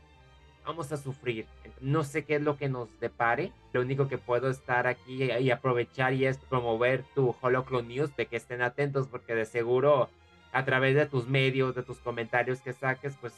Vamos 0.64 0.90
a 0.92 0.96
sufrir. 0.96 1.46
No 1.80 2.02
sé 2.02 2.24
qué 2.24 2.36
es 2.36 2.42
lo 2.42 2.56
que 2.56 2.68
nos 2.68 2.88
depare. 3.00 3.52
Lo 3.72 3.82
único 3.82 4.08
que 4.08 4.18
puedo 4.18 4.50
estar 4.50 4.86
aquí 4.86 5.24
y 5.24 5.50
aprovechar 5.50 6.14
y 6.14 6.26
es 6.26 6.38
promover 6.38 7.04
tu 7.14 7.36
Holocron 7.40 7.86
News 7.86 8.16
de 8.16 8.26
que 8.26 8.36
estén 8.36 8.62
atentos 8.62 9.06
porque 9.06 9.34
de 9.34 9.44
seguro 9.44 10.08
a 10.52 10.64
través 10.64 10.96
de 10.96 11.06
tus 11.06 11.28
medios, 11.28 11.74
de 11.74 11.82
tus 11.82 11.98
comentarios 11.98 12.60
que 12.60 12.72
saques, 12.72 13.14
pues 13.20 13.34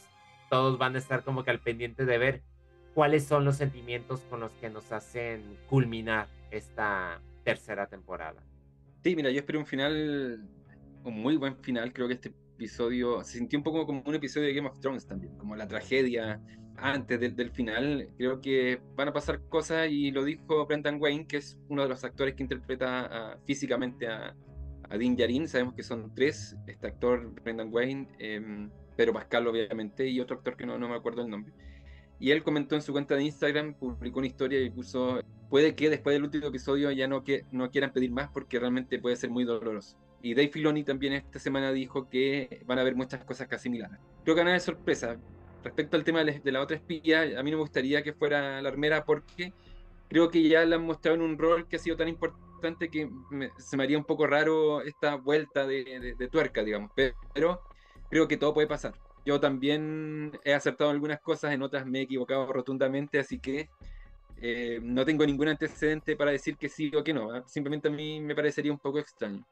todos 0.49 0.77
van 0.77 0.95
a 0.95 0.99
estar 0.99 1.23
como 1.23 1.43
que 1.43 1.51
al 1.51 1.59
pendiente 1.59 2.05
de 2.05 2.17
ver 2.17 2.41
cuáles 2.93 3.25
son 3.25 3.45
los 3.45 3.55
sentimientos 3.55 4.21
con 4.29 4.39
los 4.39 4.51
que 4.53 4.69
nos 4.69 4.91
hacen 4.91 5.57
culminar 5.67 6.27
esta 6.51 7.21
tercera 7.43 7.87
temporada. 7.87 8.43
Sí, 9.03 9.15
mira, 9.15 9.29
yo 9.31 9.39
espero 9.39 9.59
un 9.59 9.65
final, 9.65 10.43
un 11.03 11.21
muy 11.21 11.37
buen 11.37 11.55
final. 11.57 11.93
Creo 11.93 12.07
que 12.07 12.15
este 12.15 12.33
episodio 12.55 13.23
se 13.23 13.37
sintió 13.37 13.57
un 13.59 13.63
poco 13.63 13.85
como 13.85 14.01
un 14.05 14.15
episodio 14.15 14.47
de 14.47 14.53
Game 14.53 14.67
of 14.67 14.79
Thrones 14.79 15.07
también, 15.07 15.37
como 15.37 15.55
la 15.55 15.67
tragedia 15.67 16.41
antes 16.75 17.19
del 17.19 17.51
final. 17.51 18.09
Creo 18.17 18.41
que 18.41 18.81
van 18.95 19.07
a 19.07 19.13
pasar 19.13 19.41
cosas 19.47 19.89
y 19.89 20.11
lo 20.11 20.23
dijo 20.23 20.65
Brendan 20.65 20.99
Wayne, 20.99 21.27
que 21.27 21.37
es 21.37 21.57
uno 21.69 21.83
de 21.83 21.89
los 21.89 22.03
actores 22.03 22.35
que 22.35 22.43
interpreta 22.43 23.39
físicamente 23.45 24.07
a, 24.07 24.35
a 24.89 24.97
Din 24.97 25.15
Djarin. 25.15 25.47
Sabemos 25.47 25.73
que 25.73 25.83
son 25.83 26.13
tres, 26.13 26.57
este 26.67 26.87
actor 26.87 27.33
Brendan 27.43 27.69
Wayne, 27.71 28.07
eh, 28.19 28.69
Pedro 28.99 29.13
Pascal 29.13 29.47
obviamente, 29.47 30.05
y 30.09 30.19
otro 30.19 30.35
actor 30.35 30.57
que 30.57 30.65
no, 30.65 30.77
no 30.77 30.89
me 30.89 30.95
acuerdo 30.95 31.21
el 31.21 31.29
nombre. 31.29 31.53
Y 32.19 32.31
él 32.31 32.43
comentó 32.43 32.75
en 32.75 32.81
su 32.81 32.91
cuenta 32.91 33.15
de 33.15 33.23
Instagram, 33.23 33.73
publicó 33.75 34.19
una 34.19 34.27
historia 34.27 34.59
y 34.59 34.69
puso, 34.69 35.21
puede 35.49 35.73
que 35.73 35.89
después 35.89 36.13
del 36.13 36.23
último 36.23 36.47
episodio 36.47 36.91
ya 36.91 37.07
no, 37.07 37.23
que, 37.23 37.45
no 37.53 37.71
quieran 37.71 37.93
pedir 37.93 38.11
más 38.11 38.27
porque 38.27 38.59
realmente 38.59 38.99
puede 38.99 39.15
ser 39.15 39.29
muy 39.29 39.45
doloroso. 39.45 39.97
Y 40.21 40.33
Dave 40.33 40.49
Filoni 40.49 40.83
también 40.83 41.13
esta 41.13 41.39
semana 41.39 41.71
dijo 41.71 42.09
que 42.09 42.61
van 42.65 42.77
a 42.77 42.81
haber 42.81 42.97
muchas 42.97 43.23
cosas 43.23 43.47
casi 43.47 43.63
similares. 43.63 43.97
Creo 44.25 44.35
que 44.35 44.41
van 44.41 44.47
a 44.47 44.51
haber 44.51 44.61
sorpresa. 44.61 45.17
Respecto 45.63 45.95
al 45.95 46.03
tema 46.03 46.25
de 46.25 46.51
la 46.51 46.59
otra 46.59 46.75
espía, 46.75 47.21
a 47.39 47.41
mí 47.41 47.51
me 47.51 47.57
gustaría 47.57 48.03
que 48.03 48.11
fuera 48.11 48.61
la 48.61 48.67
armera 48.67 49.05
porque 49.05 49.53
creo 50.09 50.29
que 50.29 50.45
ya 50.45 50.65
la 50.65 50.75
han 50.75 50.83
mostrado 50.83 51.15
en 51.15 51.21
un 51.21 51.37
rol 51.37 51.69
que 51.69 51.77
ha 51.77 51.79
sido 51.79 51.95
tan 51.95 52.09
importante 52.09 52.89
que 52.89 53.09
se 53.59 53.77
me 53.77 53.83
haría 53.83 53.97
un 53.97 54.03
poco 54.03 54.27
raro 54.27 54.81
esta 54.81 55.15
vuelta 55.15 55.65
de, 55.65 56.15
de 56.19 56.27
tuerca, 56.27 56.65
digamos. 56.65 56.91
Pero 57.33 57.61
creo 58.09 58.27
que 58.27 58.37
todo 58.37 58.53
puede 58.53 58.67
pasar 58.67 58.93
yo 59.25 59.39
también 59.39 60.31
he 60.43 60.53
acertado 60.53 60.89
algunas 60.89 61.19
cosas, 61.19 61.53
en 61.53 61.61
otras 61.61 61.85
me 61.85 61.99
he 61.99 62.01
equivocado 62.03 62.51
rotundamente, 62.51 63.19
así 63.19 63.39
que 63.39 63.69
eh, 64.37 64.79
no 64.81 65.05
tengo 65.05 65.25
ningún 65.25 65.49
antecedente 65.49 66.15
para 66.15 66.31
decir 66.31 66.57
que 66.57 66.69
sí 66.69 66.91
o 66.95 67.03
que 67.03 67.13
no. 67.13 67.31
¿ah? 67.31 67.43
Simplemente 67.45 67.89
a 67.89 67.91
mí 67.91 68.19
me 68.21 68.35
parecería 68.35 68.71
un 68.71 68.79
poco 68.79 68.99
extraño. 68.99 69.45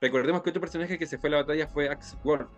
Recordemos 0.00 0.42
que 0.42 0.50
otro 0.50 0.60
personaje 0.60 0.98
que 0.98 1.06
se 1.06 1.16
fue 1.16 1.28
a 1.28 1.32
la 1.32 1.36
batalla 1.38 1.66
fue 1.68 1.88
Axe 1.88 2.16
Wolf. 2.24 2.48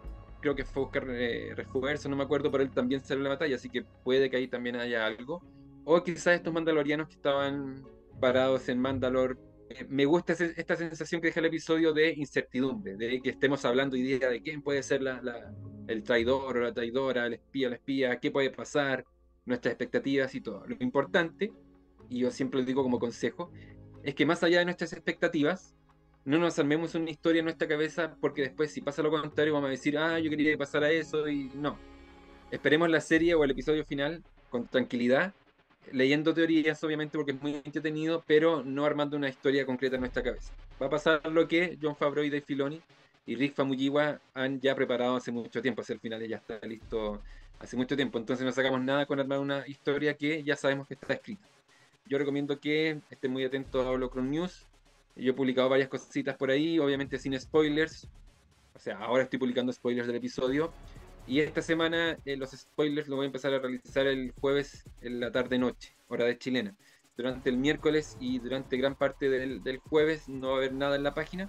Creo 0.40 0.54
que 0.54 0.64
fue 0.64 0.82
a 0.82 0.84
buscar 0.86 1.06
eh, 1.10 1.52
refuerzo, 1.54 2.08
no 2.08 2.16
me 2.16 2.24
acuerdo, 2.24 2.50
pero 2.50 2.62
él 2.62 2.70
también 2.70 3.02
salió 3.04 3.20
a 3.20 3.24
la 3.24 3.34
batalla, 3.34 3.56
así 3.56 3.68
que 3.70 3.84
puede 4.02 4.28
que 4.28 4.36
ahí 4.36 4.48
también 4.48 4.76
haya 4.76 5.06
algo. 5.06 5.42
O 5.84 6.02
quizás 6.02 6.34
estos 6.34 6.52
mandalorianos 6.52 7.08
que 7.08 7.14
estaban 7.14 7.84
parados 8.20 8.68
en 8.68 8.80
Mandalor 8.80 9.38
eh, 9.70 9.86
me 9.88 10.04
gusta 10.04 10.32
esta 10.32 10.76
sensación 10.76 11.20
que 11.20 11.28
deja 11.28 11.40
el 11.40 11.46
episodio 11.46 11.92
de 11.92 12.12
incertidumbre, 12.12 12.96
de 12.96 13.20
que 13.20 13.30
estemos 13.30 13.64
hablando 13.64 13.96
hoy 13.96 14.02
día 14.02 14.28
de 14.28 14.42
quién 14.42 14.62
puede 14.62 14.82
ser 14.82 15.02
el 15.86 16.02
traidor 16.02 16.58
o 16.58 16.60
la 16.62 16.72
traidora, 16.72 17.26
el 17.26 17.34
espía 17.34 17.68
o 17.68 17.70
la 17.70 17.76
espía, 17.76 18.20
qué 18.20 18.30
puede 18.30 18.50
pasar, 18.50 19.04
nuestras 19.46 19.72
expectativas 19.72 20.34
y 20.34 20.40
todo. 20.40 20.66
Lo 20.66 20.76
importante, 20.80 21.52
y 22.08 22.20
yo 22.20 22.30
siempre 22.30 22.60
lo 22.60 22.66
digo 22.66 22.82
como 22.82 22.98
consejo, 22.98 23.50
es 24.02 24.14
que 24.14 24.26
más 24.26 24.42
allá 24.42 24.58
de 24.58 24.64
nuestras 24.66 24.92
expectativas, 24.92 25.74
no 26.24 26.38
nos 26.38 26.58
armemos 26.58 26.94
una 26.94 27.10
historia 27.10 27.40
en 27.40 27.46
nuestra 27.46 27.68
cabeza 27.68 28.16
porque 28.20 28.42
después 28.42 28.70
si 28.70 28.80
pasa 28.80 29.02
lo 29.02 29.10
contrario 29.10 29.52
vamos 29.52 29.68
a 29.68 29.70
decir, 29.70 29.98
ah, 29.98 30.18
yo 30.18 30.30
quería 30.30 30.52
que 30.52 30.58
pasara 30.58 30.90
eso 30.90 31.28
y 31.28 31.50
no. 31.54 31.78
Esperemos 32.50 32.88
la 32.88 33.00
serie 33.00 33.34
o 33.34 33.44
el 33.44 33.50
episodio 33.50 33.84
final 33.84 34.22
con 34.48 34.66
tranquilidad 34.66 35.34
leyendo 35.92 36.34
teorías, 36.34 36.82
obviamente, 36.84 37.16
porque 37.16 37.32
es 37.32 37.42
muy 37.42 37.54
entretenido, 37.64 38.22
pero 38.26 38.62
no 38.62 38.84
armando 38.84 39.16
una 39.16 39.28
historia 39.28 39.66
concreta 39.66 39.96
en 39.96 40.00
nuestra 40.00 40.22
cabeza. 40.22 40.52
Va 40.80 40.86
a 40.86 40.90
pasar 40.90 41.26
lo 41.30 41.46
que 41.46 41.78
John 41.80 41.96
Favreau 41.96 42.24
y 42.24 42.30
Dave 42.30 42.42
Filoni 42.42 42.80
y 43.26 43.36
Rick 43.36 43.54
Famuyiwa 43.54 44.20
han 44.34 44.60
ya 44.60 44.74
preparado 44.74 45.16
hace 45.16 45.32
mucho 45.32 45.62
tiempo, 45.62 45.82
hacia 45.82 45.94
el 45.94 46.00
final 46.00 46.26
ya 46.26 46.36
está 46.36 46.58
listo 46.66 47.22
hace 47.58 47.76
mucho 47.76 47.96
tiempo, 47.96 48.18
entonces 48.18 48.44
no 48.44 48.52
sacamos 48.52 48.82
nada 48.82 49.06
con 49.06 49.20
armar 49.20 49.38
una 49.38 49.66
historia 49.66 50.14
que 50.14 50.42
ya 50.42 50.56
sabemos 50.56 50.86
que 50.86 50.94
está 50.94 51.14
escrita. 51.14 51.46
Yo 52.06 52.18
recomiendo 52.18 52.60
que 52.60 53.00
estén 53.10 53.32
muy 53.32 53.44
atentos 53.44 53.86
a 53.86 53.90
Holocron 53.90 54.30
News. 54.30 54.66
Yo 55.16 55.30
he 55.30 55.34
publicado 55.34 55.68
varias 55.68 55.88
cositas 55.88 56.36
por 56.36 56.50
ahí, 56.50 56.78
obviamente 56.78 57.18
sin 57.18 57.38
spoilers. 57.40 58.06
O 58.74 58.78
sea, 58.78 58.98
ahora 58.98 59.22
estoy 59.22 59.38
publicando 59.38 59.72
spoilers 59.72 60.06
del 60.06 60.16
episodio 60.16 60.72
y 61.26 61.40
esta 61.40 61.62
semana 61.62 62.18
eh, 62.24 62.36
los 62.36 62.50
spoilers 62.50 63.08
los 63.08 63.16
voy 63.16 63.24
a 63.24 63.26
empezar 63.26 63.54
a 63.54 63.58
realizar 63.58 64.06
el 64.06 64.32
jueves 64.40 64.84
en 65.00 65.20
la 65.20 65.32
tarde-noche, 65.32 65.96
hora 66.08 66.24
de 66.24 66.38
chilena. 66.38 66.76
Durante 67.16 67.48
el 67.48 67.56
miércoles 67.56 68.16
y 68.20 68.38
durante 68.40 68.76
gran 68.76 68.96
parte 68.96 69.30
del, 69.30 69.78
jueves 69.78 70.28
no 70.28 70.48
va 70.48 70.54
a 70.54 70.56
haber 70.58 70.72
nada 70.74 70.96
en 70.96 71.02
la 71.02 71.14
página, 71.14 71.48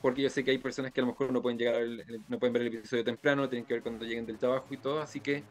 porque 0.00 0.22
yo 0.22 0.30
sé 0.30 0.42
que 0.42 0.50
hay 0.50 0.58
personas 0.58 0.92
que 0.92 1.00
a 1.00 1.04
lo 1.04 1.10
mejor 1.10 1.32
no 1.32 1.42
pueden 1.42 1.58
llegar, 1.58 1.82
no 2.28 2.38
pueden 2.38 2.52
ver 2.52 2.62
el 2.62 2.68
episodio 2.68 3.04
temprano, 3.04 3.48
tienen 3.48 3.66
que 3.66 3.74
ver 3.74 3.82
cuando 3.82 4.04
lleguen 4.04 4.26
del 4.26 4.38
trabajo 4.38 4.66
y 4.70 4.78
todo, 4.78 5.00
así 5.00 5.20
que 5.20 5.44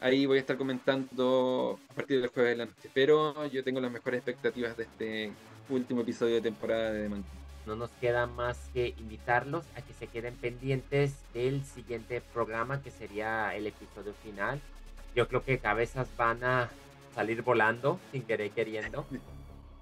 ahí 0.00 0.26
voy 0.26 0.38
a 0.38 0.40
estar 0.40 0.56
comentando 0.56 1.78
a 1.90 1.94
partir 1.94 2.20
del 2.20 2.30
jueves 2.30 2.52
de 2.52 2.56
la 2.56 2.66
noche. 2.66 2.90
Pero 2.94 3.46
yo 3.46 3.64
tengo 3.64 3.80
las 3.80 3.90
mejores 3.90 4.18
expectativas 4.18 4.76
de 4.76 4.84
este 4.84 5.32
último 5.68 6.02
episodio 6.02 6.36
de 6.36 6.40
temporada 6.42 6.92
de 6.92 7.08
The 7.08 7.43
no 7.66 7.76
nos 7.76 7.90
queda 7.92 8.26
más 8.26 8.70
que 8.72 8.94
invitarlos 8.98 9.64
a 9.76 9.82
que 9.82 9.92
se 9.94 10.06
queden 10.06 10.34
pendientes 10.34 11.22
del 11.32 11.64
siguiente 11.64 12.20
programa 12.32 12.82
que 12.82 12.90
sería 12.90 13.54
el 13.54 13.66
episodio 13.66 14.12
final. 14.22 14.60
Yo 15.14 15.28
creo 15.28 15.44
que 15.44 15.58
cabezas 15.58 16.08
van 16.16 16.44
a 16.44 16.70
salir 17.14 17.42
volando 17.42 17.98
sin 18.12 18.22
querer 18.22 18.50
queriendo. 18.50 19.06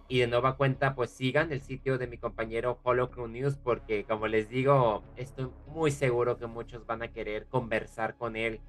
Y 0.09 0.19
de 0.19 0.27
nueva 0.27 0.57
cuenta, 0.57 0.95
pues 0.95 1.11
sigan 1.11 1.53
el 1.53 1.63
sitio 1.63 1.97
de 1.97 2.07
mi 2.07 2.19
compañero 2.19 2.79
Holocron 2.83 3.33
News 3.33 3.57
porque 3.57 4.05
como 4.05 4.27
les 4.27 4.51
digo, 4.51 5.03
estoy 5.17 5.49
muy 5.69 5.91
seguro 5.91 6.39
que 6.39 6.47
muchos 6.47 6.87
van 6.87 7.03
a 7.03 7.09
querer 7.09 7.47
conversar 7.47 8.17
con 8.17 8.37
él. 8.37 8.61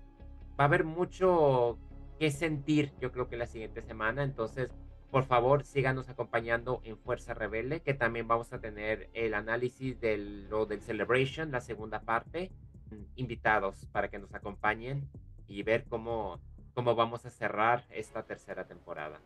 Va 0.58 0.65
a 0.65 0.67
haber 0.67 0.86
mucho 0.86 1.78
que 2.19 2.32
sentir, 2.32 2.93
yo 3.02 3.12
creo 3.12 3.28
que 3.28 3.36
la 3.36 3.47
siguiente 3.47 3.82
semana, 3.82 4.23
entonces 4.23 4.69
por 5.13 5.26
favor, 5.26 5.63
síganos 5.63 6.10
acompañando 6.10 6.82
en 6.84 6.97
Fuerza 6.97 7.36
Rebelde, 7.36 7.82
que 7.82 7.93
también 7.93 8.28
vamos 8.28 8.52
a 8.52 8.60
tener 8.60 9.12
el 9.13 9.36
análisis 9.36 10.02
del, 10.02 10.49
lo 10.49 10.65
del 10.65 10.82
Celebration, 10.82 11.52
la 11.52 11.62
segunda 11.62 12.02
parte, 12.02 12.49
invitados 13.15 13.86
para 13.91 14.08
que 14.08 14.17
nos 14.17 14.34
acompañen 14.34 15.08
y 15.47 15.62
ver 15.62 15.86
cómo, 15.88 16.41
cómo 16.73 16.95
vamos 16.95 17.28
a 17.28 17.30
cerrar 17.30 17.86
esta 17.91 18.23
tercera 18.23 18.65
temporada. 18.65 19.21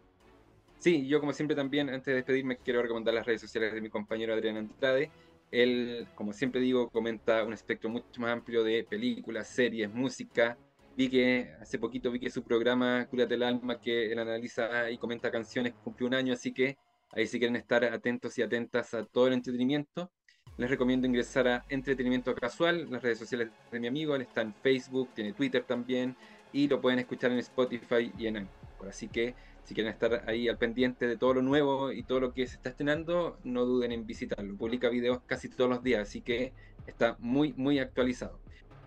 Sí, 0.78 1.08
yo 1.08 1.21
como 1.21 1.32
siempre 1.32 1.56
también, 1.56 1.88
antes 1.88 2.08
de 2.08 2.15
despedirme, 2.15 2.58
quiero 2.58 2.82
recomendar 2.82 3.13
las 3.13 3.26
redes 3.26 3.39
sociales 3.39 3.73
de 3.73 3.80
mi 3.80 3.89
compañero 3.89 4.34
Adrián 4.34 4.58
Andrade. 4.58 5.10
Él, 5.52 6.06
como 6.15 6.34
siempre 6.34 6.60
digo, 6.60 6.89
comenta 6.89 7.45
un 7.45 7.54
espectro 7.54 7.89
mucho 7.89 8.19
más 8.19 8.34
amplio 8.34 8.62
de 8.62 8.84
películas, 8.84 9.47
series, 9.47 9.89
música, 9.89 10.58
Vi 10.97 11.10
que 11.10 11.53
hace 11.62 11.77
poquito 11.77 12.10
vi 12.10 12.19
que 12.19 12.31
su 12.31 12.41
programa 12.41 13.05
Cúrate 13.07 13.36
el 13.36 13.43
Alma, 13.43 13.79
que 13.79 14.12
él 14.12 14.17
analiza 14.17 14.89
y 14.89 14.97
comenta 14.97 15.29
canciones, 15.29 15.75
cumplió 15.83 16.07
un 16.07 16.15
año, 16.15 16.33
así 16.33 16.51
que 16.51 16.75
ahí 17.12 17.27
si 17.27 17.38
quieren 17.38 17.55
estar 17.55 17.83
atentos 17.86 18.36
y 18.39 18.41
atentas 18.41 18.95
a 18.95 19.05
todo 19.05 19.27
el 19.27 19.33
entretenimiento, 19.33 20.12
les 20.57 20.71
recomiendo 20.71 21.05
ingresar 21.05 21.47
a 21.47 21.65
Entretenimiento 21.69 22.33
Casual, 22.33 22.89
las 22.89 23.03
redes 23.03 23.19
sociales 23.19 23.49
de 23.71 23.79
mi 23.79 23.86
amigo, 23.86 24.15
él 24.15 24.23
está 24.23 24.41
en 24.41 24.55
Facebook, 24.55 25.10
tiene 25.13 25.33
Twitter 25.33 25.63
también, 25.63 26.15
y 26.51 26.67
lo 26.67 26.81
pueden 26.81 26.97
escuchar 26.97 27.31
en 27.31 27.38
Spotify 27.38 28.12
y 28.17 28.25
en 28.25 28.38
Anchor. 28.38 28.89
Así 28.89 29.07
que 29.07 29.36
si 29.65 29.75
quieren 29.75 29.93
estar 29.93 30.27
ahí 30.27 30.49
al 30.49 30.57
pendiente 30.57 31.05
de 31.05 31.15
todo 31.15 31.36
lo 31.36 31.41
nuevo 31.43 31.91
y 31.91 32.01
todo 32.01 32.21
lo 32.21 32.33
que 32.33 32.47
se 32.47 32.55
está 32.55 32.69
estrenando, 32.69 33.38
no 33.43 33.65
duden 33.65 33.91
en 33.91 34.07
visitarlo. 34.07 34.57
Publica 34.57 34.89
videos 34.89 35.19
casi 35.27 35.47
todos 35.47 35.69
los 35.69 35.83
días, 35.83 36.07
así 36.07 36.21
que 36.21 36.53
está 36.88 37.17
muy, 37.19 37.53
muy 37.53 37.77
actualizado. 37.77 38.39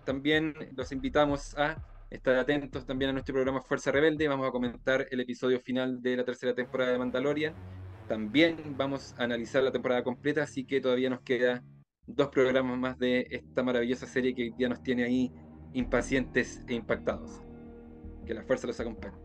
También 0.03 0.55
los 0.75 0.91
invitamos 0.91 1.57
a 1.57 1.77
estar 2.11 2.35
atentos 2.35 2.85
también 2.85 3.09
a 3.09 3.13
nuestro 3.13 3.33
programa 3.33 3.61
Fuerza 3.61 3.89
Rebelde. 3.89 4.27
Vamos 4.27 4.47
a 4.47 4.51
comentar 4.51 5.07
el 5.09 5.21
episodio 5.21 5.59
final 5.59 6.01
de 6.01 6.17
la 6.17 6.25
tercera 6.25 6.53
temporada 6.53 6.91
de 6.91 6.99
Mandalorian. 6.99 7.53
También 8.07 8.57
vamos 8.77 9.15
a 9.17 9.23
analizar 9.23 9.63
la 9.63 9.71
temporada 9.71 10.03
completa, 10.03 10.43
así 10.43 10.65
que 10.65 10.81
todavía 10.81 11.09
nos 11.09 11.21
queda 11.21 11.63
dos 12.05 12.27
programas 12.27 12.77
más 12.77 12.99
de 12.99 13.25
esta 13.31 13.63
maravillosa 13.63 14.05
serie 14.05 14.35
que 14.35 14.51
día 14.57 14.67
nos 14.67 14.83
tiene 14.83 15.05
ahí 15.05 15.31
impacientes 15.73 16.61
e 16.67 16.73
impactados. 16.73 17.41
Que 18.25 18.33
la 18.33 18.43
fuerza 18.43 18.67
los 18.67 18.79
acompañe. 18.79 19.15